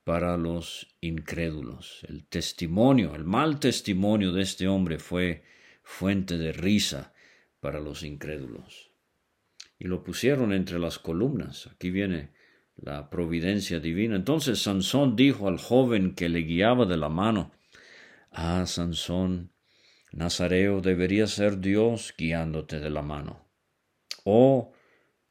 para 0.03 0.37
los 0.37 0.89
incrédulos. 1.01 2.05
El 2.09 2.25
testimonio, 2.25 3.15
el 3.15 3.23
mal 3.23 3.61
testimonio 3.61 4.33
de 4.33 4.43
este 4.43 4.67
hombre 4.67 4.99
fue 4.99 5.45
fuente 5.85 6.37
de 6.37 6.53
risa 6.53 7.15
para 7.61 7.79
los 7.79 8.03
incrédulos. 8.03 8.96
Y 9.79 9.87
lo 9.87 10.03
pusieron 10.03 10.53
entre 10.53 10.79
las 10.79 10.99
columnas. 10.99 11.67
Aquí 11.67 11.91
viene 11.91 12.31
la 12.77 13.11
providencia 13.11 13.81
divina. 13.81 14.17
Entonces 14.17 14.63
Sansón 14.63 15.17
dijo 15.17 15.49
al 15.49 15.59
joven 15.59 16.15
que 16.15 16.29
le 16.29 16.41
guiaba 16.41 16.87
de 16.87 16.97
la 16.97 17.09
mano, 17.09 17.53
Ah, 18.31 18.67
Sansón, 18.67 19.53
Nazareo 20.13 20.83
debería 20.83 21.27
ser 21.27 21.61
Dios 21.61 22.15
guiándote 22.19 22.81
de 22.81 22.91
la 22.91 23.01
mano. 23.01 23.49
Oh, 24.25 24.73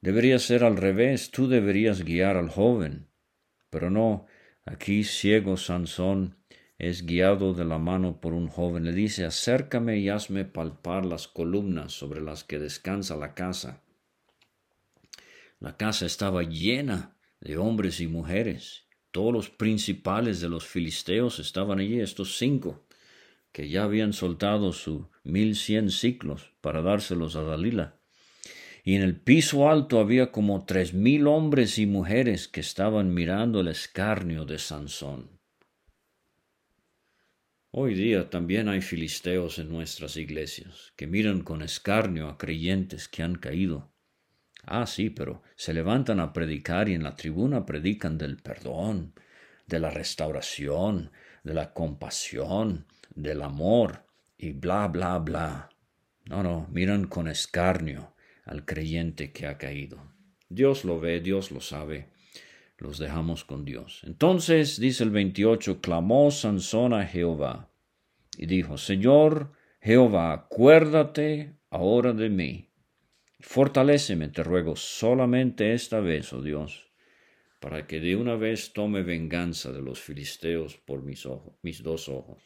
debería 0.01 0.39
ser 0.39 0.63
al 0.63 0.75
revés, 0.77 1.29
tú 1.29 1.47
deberías 1.47 2.03
guiar 2.03 2.35
al 2.35 2.49
joven. 2.49 3.07
Pero 3.69 3.91
no, 3.91 4.25
aquí 4.65 5.03
ciego 5.03 5.57
Sansón 5.57 6.37
es 6.77 7.05
guiado 7.05 7.53
de 7.53 7.65
la 7.65 7.77
mano 7.77 8.19
por 8.19 8.33
un 8.33 8.47
joven. 8.47 8.85
Le 8.85 8.91
dice, 8.91 9.25
acércame 9.25 9.99
y 9.99 10.09
hazme 10.09 10.45
palpar 10.45 11.05
las 11.05 11.27
columnas 11.27 11.93
sobre 11.93 12.21
las 12.21 12.43
que 12.43 12.57
descansa 12.57 13.15
la 13.15 13.33
casa. 13.33 13.83
La 15.65 15.77
casa 15.77 16.05
estaba 16.05 16.43
llena 16.43 17.17
de 17.41 17.57
hombres 17.57 17.99
y 17.99 18.05
mujeres. 18.05 18.85
Todos 19.09 19.33
los 19.33 19.49
principales 19.49 20.39
de 20.39 20.47
los 20.47 20.63
filisteos 20.67 21.39
estaban 21.39 21.79
allí, 21.79 21.99
estos 21.99 22.37
cinco, 22.37 22.85
que 23.51 23.67
ya 23.67 23.83
habían 23.83 24.13
soltado 24.13 24.73
su 24.73 25.09
mil 25.23 25.55
cien 25.55 25.89
ciclos 25.89 26.51
para 26.61 26.83
dárselos 26.83 27.35
a 27.35 27.41
Dalila 27.41 27.99
y 28.83 28.93
en 28.93 29.01
el 29.01 29.19
piso 29.19 29.67
alto 29.67 29.99
había 29.99 30.31
como 30.31 30.65
tres 30.65 30.93
mil 30.93 31.25
hombres 31.25 31.79
y 31.79 31.87
mujeres 31.87 32.47
que 32.47 32.59
estaban 32.59 33.11
mirando 33.15 33.61
el 33.61 33.69
escarnio 33.69 34.45
de 34.45 34.59
Sansón. 34.59 35.39
Hoy 37.71 37.95
día 37.95 38.29
también 38.29 38.69
hay 38.69 38.81
filisteos 38.81 39.57
en 39.57 39.69
nuestras 39.69 40.15
iglesias 40.15 40.93
que 40.95 41.07
miran 41.07 41.41
con 41.41 41.63
escarnio 41.63 42.29
a 42.29 42.37
creyentes 42.37 43.07
que 43.07 43.23
han 43.23 43.33
caído. 43.33 43.94
Ah, 44.67 44.85
sí, 44.85 45.09
pero 45.09 45.41
se 45.55 45.73
levantan 45.73 46.19
a 46.19 46.33
predicar 46.33 46.89
y 46.89 46.93
en 46.93 47.03
la 47.03 47.15
tribuna 47.15 47.65
predican 47.65 48.17
del 48.17 48.37
perdón, 48.37 49.13
de 49.67 49.79
la 49.79 49.89
restauración, 49.89 51.11
de 51.43 51.53
la 51.53 51.73
compasión, 51.73 52.85
del 53.13 53.41
amor 53.41 54.05
y 54.37 54.51
bla, 54.51 54.87
bla, 54.87 55.19
bla. 55.19 55.69
No, 56.25 56.41
no, 56.43 56.67
miran 56.71 57.07
con 57.07 57.27
escarnio 57.27 58.13
al 58.45 58.65
creyente 58.65 59.31
que 59.31 59.47
ha 59.47 59.57
caído. 59.57 59.99
Dios 60.49 60.85
lo 60.85 60.99
ve, 60.99 61.19
Dios 61.19 61.51
lo 61.51 61.61
sabe. 61.61 62.09
Los 62.77 62.97
dejamos 62.97 63.45
con 63.45 63.63
Dios. 63.63 64.01
Entonces, 64.05 64.79
dice 64.79 65.03
el 65.03 65.11
28, 65.11 65.79
clamó 65.79 66.29
Sansón 66.29 66.93
a 66.93 67.05
Jehová 67.05 67.69
y 68.37 68.47
dijo, 68.47 68.77
Señor 68.77 69.53
Jehová, 69.81 70.33
acuérdate 70.33 71.53
ahora 71.69 72.11
de 72.11 72.29
mí. 72.29 72.69
Fortaléceme, 73.39 74.29
te 74.29 74.43
ruego, 74.43 74.75
solamente 74.75 75.73
esta 75.73 75.99
vez, 75.99 76.31
oh 76.33 76.41
Dios, 76.41 76.91
para 77.59 77.85
que 77.85 77.99
de 77.99 78.15
una 78.15 78.35
vez 78.35 78.73
tome 78.73 79.03
venganza 79.03 79.71
de 79.71 79.81
los 79.81 79.99
filisteos 79.99 80.77
por 80.77 81.03
mis 81.03 81.27
mis 81.61 81.83
dos 81.83 82.09
ojos. 82.09 82.43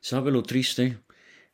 ¿Sabe 0.00 0.30
lo 0.30 0.42
triste? 0.42 0.98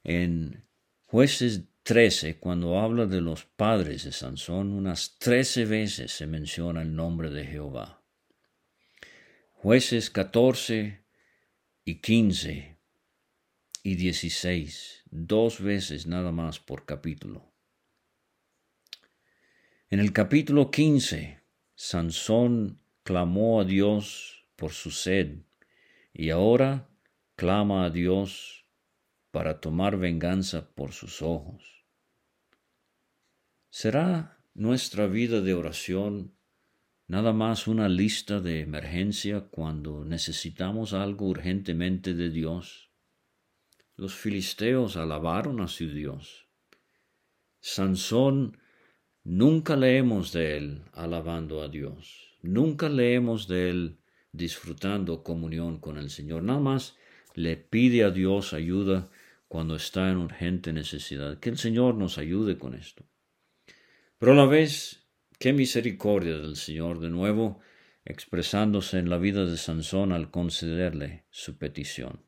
En 0.03 0.65
jueces 1.07 1.63
13, 1.85 2.39
cuando 2.39 2.79
habla 2.79 3.07
de 3.07 3.21
los 3.21 3.45
padres 3.45 4.05
de 4.05 4.13
Sansón, 4.13 4.73
unas 4.73 5.19
trece 5.19 5.65
veces 5.65 6.13
se 6.13 6.27
menciona 6.27 6.83
el 6.83 6.95
nombre 6.95 7.31
de 7.31 7.45
Jehová. 7.45 8.03
Jueces 9.53 10.11
14 10.11 11.05
y 11.85 12.01
15 12.01 12.79
y 13.83 13.95
16, 13.97 15.04
dos 15.15 15.61
veces 15.61 16.09
nada 16.09 16.33
más 16.33 16.59
por 16.59 16.85
capítulo. 16.87 17.53
En 19.89 20.01
el 20.01 20.13
capítulo 20.13 20.73
15, 20.73 21.41
Sansón 21.77 22.81
clamó 23.05 23.61
a 23.61 23.65
Dios 23.65 24.45
por 24.57 24.73
su 24.73 24.91
sed 24.91 25.45
y 26.13 26.31
ahora 26.31 26.89
clama 27.37 27.85
a 27.85 27.91
Dios 27.91 28.67
para 29.31 29.61
tomar 29.61 29.99
venganza 29.99 30.75
por 30.75 30.91
sus 30.91 31.23
ojos. 31.23 31.85
¿Será 33.71 34.41
nuestra 34.53 35.07
vida 35.07 35.41
de 35.41 35.55
oración 35.55 36.35
nada 37.07 37.33
más 37.33 37.69
una 37.69 37.89
lista 37.89 38.41
de 38.41 38.63
emergencia 38.63 39.43
cuando 39.43 40.05
necesitamos 40.05 40.93
algo 40.93 41.29
urgentemente 41.29 42.15
de 42.15 42.31
Dios? 42.31 42.91
Los 43.97 44.15
filisteos 44.15 44.97
alabaron 44.97 45.61
a 45.61 45.69
su 45.69 45.89
Dios. 45.89 46.49
Sansón 47.61 48.59
nunca 49.23 49.77
leemos 49.77 50.33
de 50.33 50.57
él 50.57 50.83
alabando 50.93 51.63
a 51.63 51.69
Dios. 51.69 52.37
Nunca 52.43 52.89
leemos 52.89 53.47
de 53.47 53.71
él 53.71 53.99
disfrutando 54.33 55.23
comunión 55.23 55.79
con 55.79 55.97
el 55.97 56.11
Señor. 56.11 56.43
Nada 56.43 56.59
más 56.59 56.97
le 57.35 57.57
pide 57.57 58.03
a 58.03 58.11
Dios 58.11 58.53
ayuda 58.53 59.09
cuando 59.47 59.77
está 59.77 60.11
en 60.11 60.17
urgente 60.17 60.73
necesidad. 60.73 61.39
Que 61.39 61.51
el 61.51 61.59
Señor 61.59 61.95
nos 61.95 62.19
ayude 62.19 62.59
con 62.59 62.75
esto. 62.75 63.05
Pero 64.19 64.33
a 64.33 64.35
la 64.35 64.47
vez 64.47 65.07
qué 65.39 65.53
misericordia 65.53 66.37
del 66.37 66.57
Señor 66.57 66.99
de 66.99 67.11
nuevo 67.11 67.61
expresándose 68.05 68.99
en 68.99 69.09
la 69.09 69.19
vida 69.19 69.47
de 69.47 69.57
Sansón 69.57 70.13
al 70.13 70.31
concederle 70.33 71.27
su 71.31 71.57
petición. 71.57 72.25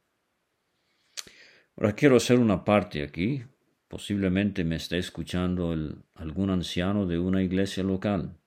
Ahora 1.78 1.94
quiero 1.94 2.16
hacer 2.16 2.38
una 2.38 2.64
parte 2.64 3.02
aquí. 3.02 3.44
Posiblemente 3.88 4.64
me 4.64 4.76
esté 4.76 4.96
escuchando 4.96 5.74
algún 6.14 6.50
anciano 6.50 7.06
de 7.06 7.18
una 7.18 7.42
iglesia 7.42 7.82
local. 7.82 8.40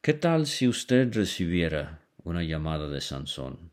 ¿Qué 0.00 0.14
tal 0.14 0.46
si 0.46 0.68
usted 0.68 1.12
recibiera 1.12 2.08
una 2.18 2.44
llamada 2.44 2.88
de 2.88 3.00
Sansón? 3.00 3.72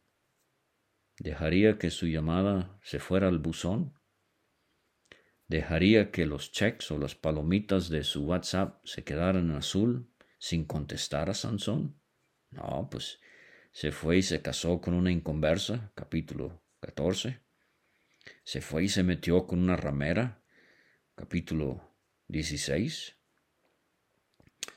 ¿Dejaría 1.19 1.77
que 1.77 1.91
su 1.91 2.07
llamada 2.07 2.79
se 2.81 2.97
fuera 2.97 3.27
al 3.27 3.37
buzón? 3.37 3.93
¿Dejaría 5.47 6.09
que 6.09 6.25
los 6.25 6.51
checks 6.51 6.89
o 6.89 6.97
las 6.97 7.13
palomitas 7.13 7.89
de 7.89 8.03
su 8.03 8.25
WhatsApp 8.25 8.83
se 8.83 9.03
quedaran 9.03 9.51
en 9.51 9.57
azul 9.57 10.09
sin 10.39 10.65
contestar 10.65 11.29
a 11.29 11.35
Sansón? 11.35 12.01
No, 12.49 12.87
pues 12.89 13.19
se 13.71 13.91
fue 13.91 14.17
y 14.17 14.21
se 14.23 14.41
casó 14.41 14.81
con 14.81 14.95
una 14.95 15.11
inconversa, 15.11 15.91
capítulo 15.93 16.63
14. 16.79 17.50
Se 18.43 18.61
fue 18.61 18.85
y 18.85 18.89
se 18.89 19.03
metió 19.03 19.45
con 19.45 19.59
una 19.59 19.75
ramera, 19.75 20.41
capítulo 21.15 21.93
16. 22.27 23.15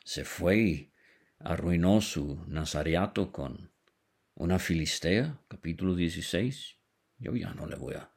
Se 0.04 0.24
fue 0.24 0.58
y 0.58 0.92
arruinó 1.38 2.00
su 2.00 2.44
nazariato 2.46 3.32
con 3.32 3.70
una 4.34 4.58
filistea, 4.58 5.40
capítulo 5.48 5.94
16. 5.94 6.76
Yo 7.18 7.34
ya 7.34 7.54
no 7.54 7.66
le 7.66 7.76
voy 7.76 7.94
a 7.94 8.10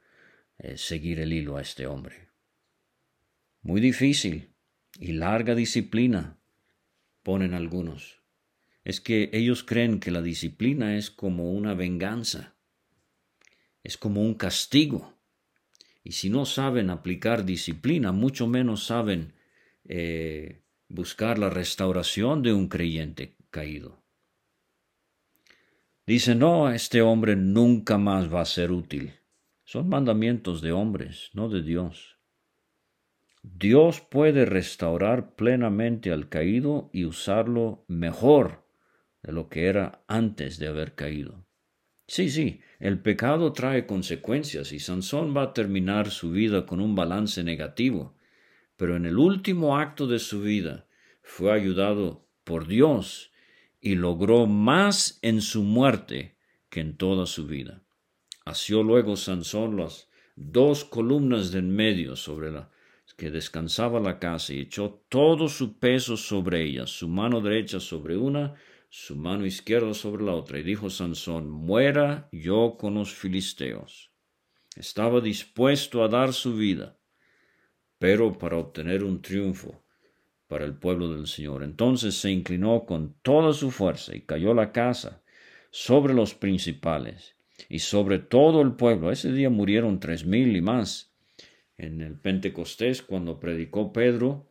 eh, 0.58 0.76
seguir 0.76 1.20
el 1.20 1.32
hilo 1.32 1.56
a 1.56 1.62
este 1.62 1.86
hombre. 1.86 2.28
Muy 3.62 3.80
difícil 3.80 4.50
y 4.98 5.12
larga 5.12 5.54
disciplina 5.54 6.38
ponen 7.22 7.54
algunos. 7.54 8.20
Es 8.84 9.00
que 9.00 9.30
ellos 9.32 9.64
creen 9.64 10.00
que 10.00 10.10
la 10.10 10.22
disciplina 10.22 10.96
es 10.96 11.10
como 11.10 11.52
una 11.52 11.74
venganza, 11.74 12.54
es 13.82 13.96
como 13.96 14.22
un 14.22 14.34
castigo. 14.34 15.17
Y 16.08 16.12
si 16.12 16.30
no 16.30 16.46
saben 16.46 16.88
aplicar 16.88 17.44
disciplina, 17.44 18.12
mucho 18.12 18.46
menos 18.46 18.86
saben 18.86 19.34
eh, 19.84 20.62
buscar 20.88 21.38
la 21.38 21.50
restauración 21.50 22.40
de 22.40 22.54
un 22.54 22.68
creyente 22.68 23.36
caído. 23.50 24.02
Dice, 26.06 26.34
no, 26.34 26.70
este 26.70 27.02
hombre 27.02 27.36
nunca 27.36 27.98
más 27.98 28.32
va 28.32 28.40
a 28.40 28.46
ser 28.46 28.72
útil. 28.72 29.20
Son 29.64 29.90
mandamientos 29.90 30.62
de 30.62 30.72
hombres, 30.72 31.28
no 31.34 31.50
de 31.50 31.60
Dios. 31.60 32.16
Dios 33.42 34.00
puede 34.00 34.46
restaurar 34.46 35.34
plenamente 35.34 36.10
al 36.10 36.30
caído 36.30 36.88
y 36.90 37.04
usarlo 37.04 37.84
mejor 37.86 38.66
de 39.22 39.32
lo 39.32 39.50
que 39.50 39.66
era 39.66 40.06
antes 40.08 40.58
de 40.58 40.68
haber 40.68 40.94
caído. 40.94 41.47
Sí, 42.10 42.30
sí, 42.30 42.62
el 42.80 43.00
pecado 43.00 43.52
trae 43.52 43.84
consecuencias 43.84 44.72
y 44.72 44.80
Sansón 44.80 45.36
va 45.36 45.42
a 45.42 45.52
terminar 45.52 46.10
su 46.10 46.30
vida 46.30 46.64
con 46.64 46.80
un 46.80 46.94
balance 46.94 47.44
negativo, 47.44 48.16
pero 48.78 48.96
en 48.96 49.04
el 49.04 49.18
último 49.18 49.76
acto 49.76 50.06
de 50.06 50.18
su 50.18 50.40
vida 50.40 50.86
fue 51.22 51.52
ayudado 51.52 52.26
por 52.44 52.66
Dios 52.66 53.30
y 53.78 53.94
logró 53.94 54.46
más 54.46 55.18
en 55.20 55.42
su 55.42 55.62
muerte 55.62 56.38
que 56.70 56.80
en 56.80 56.96
toda 56.96 57.26
su 57.26 57.46
vida. 57.46 57.82
Asió 58.46 58.82
luego 58.82 59.14
Sansón 59.14 59.76
las 59.76 60.08
dos 60.34 60.86
columnas 60.86 61.52
de 61.52 61.58
en 61.58 61.76
medio 61.76 62.16
sobre 62.16 62.50
la 62.50 62.70
que 63.18 63.30
descansaba 63.30 64.00
la 64.00 64.18
casa 64.18 64.54
y 64.54 64.60
echó 64.60 65.02
todo 65.10 65.48
su 65.48 65.78
peso 65.78 66.16
sobre 66.16 66.64
ellas, 66.64 66.88
su 66.88 67.08
mano 67.08 67.40
derecha 67.42 67.80
sobre 67.80 68.16
una, 68.16 68.54
su 68.88 69.16
mano 69.16 69.44
izquierda 69.44 69.94
sobre 69.94 70.24
la 70.24 70.34
otra, 70.34 70.58
y 70.58 70.62
dijo 70.62 70.90
Sansón, 70.90 71.50
muera 71.50 72.28
yo 72.32 72.76
con 72.78 72.94
los 72.94 73.12
filisteos. 73.12 74.10
Estaba 74.76 75.20
dispuesto 75.20 76.02
a 76.02 76.08
dar 76.08 76.32
su 76.32 76.56
vida, 76.56 76.96
pero 77.98 78.38
para 78.38 78.56
obtener 78.56 79.04
un 79.04 79.20
triunfo 79.20 79.82
para 80.46 80.64
el 80.64 80.74
pueblo 80.74 81.12
del 81.12 81.26
Señor. 81.26 81.62
Entonces 81.62 82.14
se 82.14 82.30
inclinó 82.30 82.86
con 82.86 83.14
toda 83.22 83.52
su 83.52 83.70
fuerza 83.70 84.16
y 84.16 84.22
cayó 84.22 84.54
la 84.54 84.72
casa 84.72 85.22
sobre 85.70 86.14
los 86.14 86.34
principales 86.34 87.36
y 87.68 87.80
sobre 87.80 88.18
todo 88.18 88.62
el 88.62 88.72
pueblo. 88.72 89.12
Ese 89.12 89.32
día 89.32 89.50
murieron 89.50 90.00
tres 90.00 90.24
mil 90.24 90.56
y 90.56 90.62
más. 90.62 91.12
En 91.76 92.00
el 92.00 92.18
Pentecostés, 92.18 93.02
cuando 93.02 93.38
predicó 93.38 93.92
Pedro, 93.92 94.50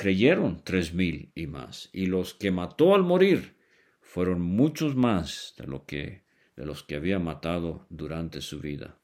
creyeron 0.00 0.62
tres 0.64 0.94
mil 0.94 1.30
y 1.34 1.46
más. 1.46 1.90
Y 1.92 2.06
los 2.06 2.32
que 2.32 2.50
mató 2.50 2.94
al 2.94 3.02
morir 3.02 3.58
fueron 4.00 4.40
muchos 4.40 4.96
más 4.96 5.52
de, 5.58 5.66
lo 5.66 5.84
que, 5.84 6.24
de 6.56 6.64
los 6.64 6.82
que 6.82 6.94
había 6.94 7.18
matado 7.18 7.86
durante 7.90 8.40
su 8.40 8.60
vida. 8.60 8.98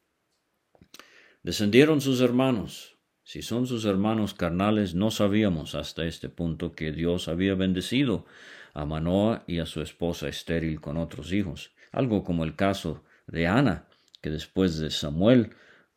Descendieron 1.42 2.00
sus 2.00 2.22
hermanos, 2.22 2.96
si 3.24 3.42
son 3.42 3.66
sus 3.66 3.84
hermanos 3.84 4.32
carnales, 4.32 4.94
no 4.94 5.10
sabíamos 5.10 5.74
hasta 5.74 6.06
este 6.06 6.30
punto 6.30 6.72
que 6.72 6.92
Dios 6.92 7.28
había 7.28 7.54
bendecido 7.54 8.24
a 8.72 8.86
Manoa 8.86 9.44
y 9.46 9.58
a 9.58 9.66
su 9.66 9.82
esposa 9.82 10.28
estéril 10.28 10.80
con 10.80 10.96
otros 10.96 11.30
hijos, 11.34 11.72
algo 11.92 12.24
como 12.24 12.42
el 12.42 12.56
caso 12.56 13.04
de 13.26 13.46
Ana, 13.46 13.86
que 14.22 14.30
después 14.30 14.78
de 14.78 14.90
Samuel 14.90 15.50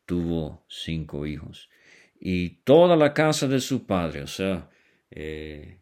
tuvo 0.06 0.66
cinco 0.68 1.26
hijos. 1.26 1.70
Y 2.20 2.50
toda 2.66 2.98
la 2.98 3.14
casa 3.14 3.48
de 3.48 3.62
su 3.62 3.86
padre, 3.86 4.24
o 4.24 4.28
sea, 4.28 4.70
eh, 5.12 5.80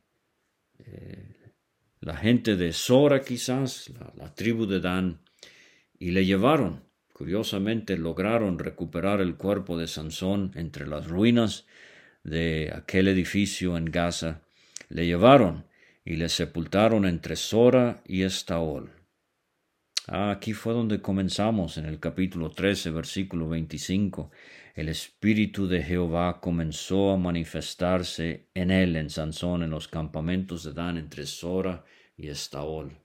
eh, 0.80 1.34
la 2.02 2.16
gente 2.16 2.56
de 2.56 2.74
Sora 2.74 3.22
quizás, 3.22 3.92
la, 4.16 4.34
tribu 4.34 4.66
de 4.66 4.80
Dan, 4.80 5.22
y 6.00 6.12
le 6.12 6.26
llevaron 6.26 6.88
Curiosamente 7.18 7.98
lograron 7.98 8.60
recuperar 8.60 9.22
el 9.22 9.38
cuerpo 9.38 9.76
de 9.76 9.88
Sansón 9.88 10.52
entre 10.54 10.86
las 10.86 11.08
ruinas 11.08 11.66
de 12.24 12.72
aquel 12.76 13.08
edificio 13.08 13.76
en 13.76 13.86
Gaza. 13.86 14.42
Le 14.90 15.08
llevaron 15.08 15.66
y 16.06 16.18
le 16.18 16.30
sepultaron 16.30 17.08
entre 17.08 17.36
Sora 17.36 18.04
y 18.06 18.22
Estaol. 18.22 18.92
Ah, 20.06 20.30
aquí 20.30 20.54
fue 20.54 20.74
donde 20.74 21.02
comenzamos 21.02 21.80
en 21.80 21.88
el 21.88 22.00
capítulo 22.00 22.52
13, 22.52 22.92
versículo 22.92 23.50
25. 23.50 24.30
El 24.78 24.90
Espíritu 24.90 25.68
de 25.68 25.82
Jehová 25.82 26.40
comenzó 26.40 27.10
a 27.10 27.18
manifestarse 27.18 28.52
en 28.54 28.70
él, 28.70 28.96
en 28.96 29.10
Sansón, 29.10 29.64
en 29.64 29.72
los 29.72 29.88
campamentos 29.88 30.64
de 30.64 30.74
Dan 30.74 31.00
entre 31.00 31.26
Sora 31.26 31.84
y 32.16 32.28
Estaol. 32.28 32.96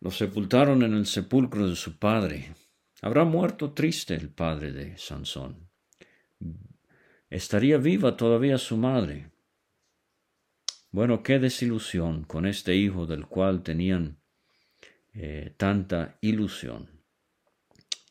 Lo 0.00 0.10
sepultaron 0.10 0.82
en 0.82 0.94
el 0.94 1.04
sepulcro 1.04 1.68
de 1.68 1.76
su 1.76 1.98
padre. 1.98 2.54
Habrá 3.02 3.26
muerto 3.26 3.74
triste 3.74 4.14
el 4.14 4.30
padre 4.30 4.72
de 4.72 4.96
Sansón. 4.96 5.68
Estaría 7.28 7.76
viva 7.76 8.16
todavía 8.16 8.56
su 8.56 8.78
madre. 8.78 9.30
Bueno, 10.90 11.22
qué 11.22 11.38
desilusión 11.38 12.24
con 12.24 12.46
este 12.46 12.74
hijo 12.74 13.04
del 13.04 13.26
cual 13.26 13.62
tenían 13.62 14.16
eh, 15.12 15.52
tanta 15.58 16.16
ilusión. 16.22 16.95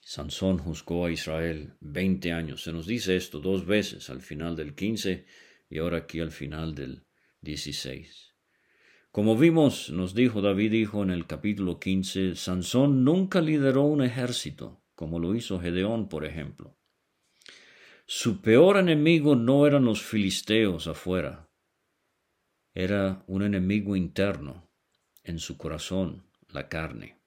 Sansón 0.07 0.59
juzgó 0.59 1.07
a 1.07 1.11
Israel 1.11 1.73
veinte 1.79 2.31
años. 2.31 2.61
Se 2.61 2.71
nos 2.71 2.85
dice 2.85 3.15
esto 3.15 3.39
dos 3.39 3.65
veces, 3.65 4.11
al 4.11 4.21
final 4.21 4.55
del 4.55 4.75
quince 4.75 5.25
y 5.67 5.79
ahora 5.79 5.97
aquí 5.97 6.19
al 6.19 6.29
final 6.29 6.75
del 6.75 7.07
dieciséis. 7.41 8.35
Como 9.09 9.35
vimos, 9.35 9.89
nos 9.89 10.13
dijo 10.13 10.41
David 10.41 10.71
dijo 10.73 11.01
en 11.01 11.09
el 11.09 11.25
capítulo 11.25 11.79
15, 11.79 12.35
Sansón 12.35 13.03
nunca 13.03 13.41
lideró 13.41 13.81
un 13.81 14.03
ejército, 14.03 14.83
como 14.93 15.17
lo 15.17 15.33
hizo 15.33 15.59
Gedeón, 15.59 16.07
por 16.07 16.23
ejemplo. 16.23 16.77
Su 18.05 18.43
peor 18.43 18.77
enemigo 18.77 19.35
no 19.35 19.65
eran 19.65 19.85
los 19.85 20.03
filisteos 20.03 20.85
afuera, 20.85 21.49
era 22.75 23.23
un 23.25 23.41
enemigo 23.41 23.95
interno, 23.95 24.69
en 25.23 25.39
su 25.39 25.57
corazón, 25.57 26.29
la 26.49 26.69
carne. 26.69 27.24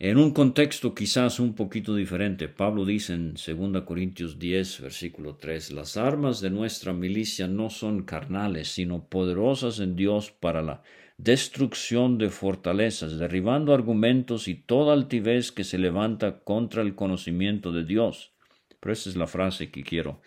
En 0.00 0.16
un 0.16 0.30
contexto 0.30 0.94
quizás 0.94 1.40
un 1.40 1.54
poquito 1.54 1.92
diferente, 1.92 2.48
Pablo 2.48 2.84
dice 2.84 3.14
en 3.14 3.34
2 3.34 3.82
Corintios 3.82 4.38
10, 4.38 4.82
versículo 4.82 5.34
3, 5.34 5.72
las 5.72 5.96
armas 5.96 6.40
de 6.40 6.50
nuestra 6.50 6.92
milicia 6.92 7.48
no 7.48 7.68
son 7.68 8.04
carnales, 8.04 8.68
sino 8.68 9.08
poderosas 9.08 9.80
en 9.80 9.96
Dios 9.96 10.30
para 10.30 10.62
la 10.62 10.82
destrucción 11.16 12.16
de 12.16 12.30
fortalezas, 12.30 13.18
derribando 13.18 13.74
argumentos 13.74 14.46
y 14.46 14.54
toda 14.54 14.92
altivez 14.92 15.50
que 15.50 15.64
se 15.64 15.78
levanta 15.78 16.38
contra 16.44 16.82
el 16.82 16.94
conocimiento 16.94 17.72
de 17.72 17.84
Dios. 17.84 18.30
Pero 18.78 18.92
esa 18.92 19.10
es 19.10 19.16
la 19.16 19.26
frase 19.26 19.72
que 19.72 19.82
quiero. 19.82 20.22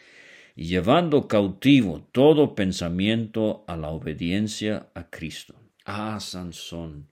Y 0.54 0.66
llevando 0.66 1.30
cautivo 1.30 2.10
todo 2.12 2.56
pensamiento 2.56 3.64
a 3.70 3.78
la 3.78 3.88
obediencia 3.88 4.90
a 4.96 5.10
Cristo. 5.10 5.56
Ah, 5.86 6.20
Sansón, 6.20 7.08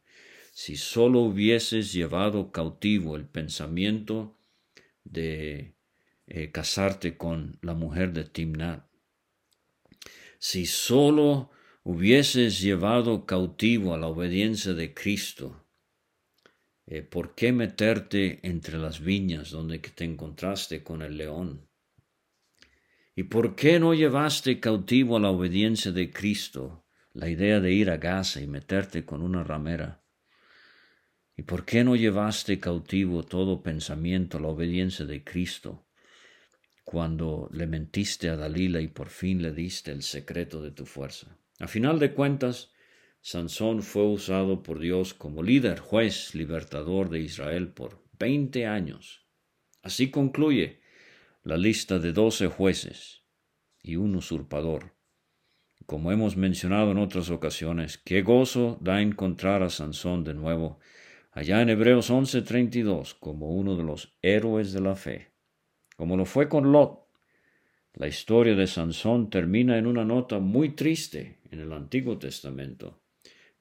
si 0.61 0.75
sólo 0.75 1.21
hubieses 1.21 1.93
llevado 1.93 2.51
cautivo 2.51 3.15
el 3.15 3.25
pensamiento 3.25 4.37
de 5.05 5.73
eh, 6.27 6.51
casarte 6.51 7.15
con 7.15 7.57
la 7.61 7.75
mujer 7.75 8.11
de 8.11 8.25
Timnat. 8.25 8.85
Si 10.37 10.65
solo 10.65 11.49
hubieses 11.83 12.59
llevado 12.59 13.25
cautivo 13.25 13.93
a 13.93 13.97
la 13.97 14.07
obediencia 14.07 14.73
de 14.73 14.93
Cristo, 14.93 15.65
eh, 16.87 17.03
¿por 17.03 17.35
qué 17.35 17.53
meterte 17.53 18.41
entre 18.43 18.77
las 18.79 18.99
viñas 18.99 19.51
donde 19.51 19.79
te 19.79 20.03
encontraste 20.03 20.83
con 20.83 21.01
el 21.01 21.15
león? 21.15 21.69
¿Y 23.15 23.23
por 23.23 23.55
qué 23.55 23.79
no 23.79 23.93
llevaste 23.93 24.59
cautivo 24.59 25.15
a 25.15 25.21
la 25.21 25.29
obediencia 25.29 25.93
de 25.93 26.11
Cristo 26.11 26.83
la 27.13 27.29
idea 27.29 27.61
de 27.61 27.71
ir 27.71 27.89
a 27.89 27.95
Gaza 27.95 28.41
y 28.41 28.47
meterte 28.47 29.05
con 29.05 29.21
una 29.21 29.45
ramera? 29.45 30.03
¿Y 31.39 31.43
por 31.43 31.63
qué 31.63 31.85
no 31.85 31.95
llevaste 31.95 32.59
cautivo 32.59 33.23
todo 33.23 33.63
pensamiento 33.63 34.37
a 34.37 34.41
la 34.41 34.49
obediencia 34.49 35.05
de 35.05 35.23
Cristo 35.23 35.87
cuando 36.83 37.49
le 37.53 37.65
mentiste 37.65 38.27
a 38.27 38.35
Dalila 38.35 38.81
y 38.81 38.89
por 38.89 39.07
fin 39.07 39.41
le 39.41 39.53
diste 39.53 39.91
el 39.93 40.03
secreto 40.03 40.61
de 40.61 40.71
tu 40.71 40.85
fuerza? 40.85 41.37
A 41.59 41.69
final 41.69 41.97
de 41.97 42.13
cuentas, 42.13 42.73
Sansón 43.21 43.83
fue 43.83 44.05
usado 44.05 44.63
por 44.63 44.79
Dios 44.79 45.13
como 45.13 45.41
líder, 45.41 45.79
juez, 45.79 46.35
libertador 46.35 47.09
de 47.09 47.21
Israel 47.21 47.69
por 47.69 48.03
veinte 48.19 48.65
años. 48.65 49.25
Así 49.81 50.11
concluye 50.11 50.81
la 51.43 51.55
lista 51.55 51.99
de 51.99 52.11
doce 52.11 52.47
jueces 52.47 53.23
y 53.81 53.95
un 53.95 54.13
usurpador. 54.13 54.93
Como 55.85 56.11
hemos 56.11 56.35
mencionado 56.35 56.91
en 56.91 56.97
otras 56.97 57.29
ocasiones, 57.29 57.97
qué 57.97 58.23
gozo 58.23 58.77
da 58.81 59.01
encontrar 59.01 59.63
a 59.63 59.69
Sansón 59.69 60.25
de 60.25 60.33
nuevo 60.33 60.81
allá 61.39 61.61
en 61.61 61.69
Hebreos 61.69 62.09
11:32 62.09 63.13
como 63.17 63.55
uno 63.55 63.77
de 63.77 63.83
los 63.83 64.13
héroes 64.21 64.73
de 64.73 64.81
la 64.81 64.95
fe, 64.95 65.31
como 65.95 66.17
lo 66.17 66.25
fue 66.25 66.49
con 66.49 66.73
Lot. 66.73 67.07
La 67.93 68.09
historia 68.09 68.55
de 68.55 68.67
Sansón 68.67 69.29
termina 69.29 69.77
en 69.77 69.87
una 69.87 70.03
nota 70.03 70.39
muy 70.39 70.75
triste 70.75 71.39
en 71.49 71.61
el 71.61 71.71
Antiguo 71.71 72.17
Testamento, 72.17 73.03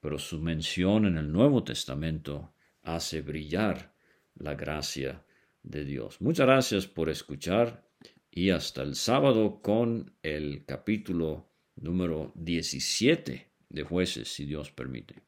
pero 0.01 0.19
su 0.19 0.41
mención 0.41 1.07
en 1.07 1.19
el 1.19 1.31
Nuevo 1.31 1.63
Testamento 1.63 2.53
hace 2.83 3.21
brillar 3.23 3.95
la 4.35 4.57
gracia 4.57 5.25
de 5.63 5.85
Dios. 5.85 6.21
Muchas 6.21 6.47
gracias 6.47 6.89
por 6.89 7.09
escuchar 7.09 7.89
y 8.29 8.51
hasta 8.51 8.83
el 8.83 8.97
sábado 8.97 9.63
con 9.63 10.17
el 10.25 10.65
capítulo 10.67 11.53
número 11.77 12.33
17 12.35 13.53
de 13.69 13.83
jueces, 13.85 14.27
si 14.27 14.47
Dios 14.47 14.73
permite. 14.73 15.28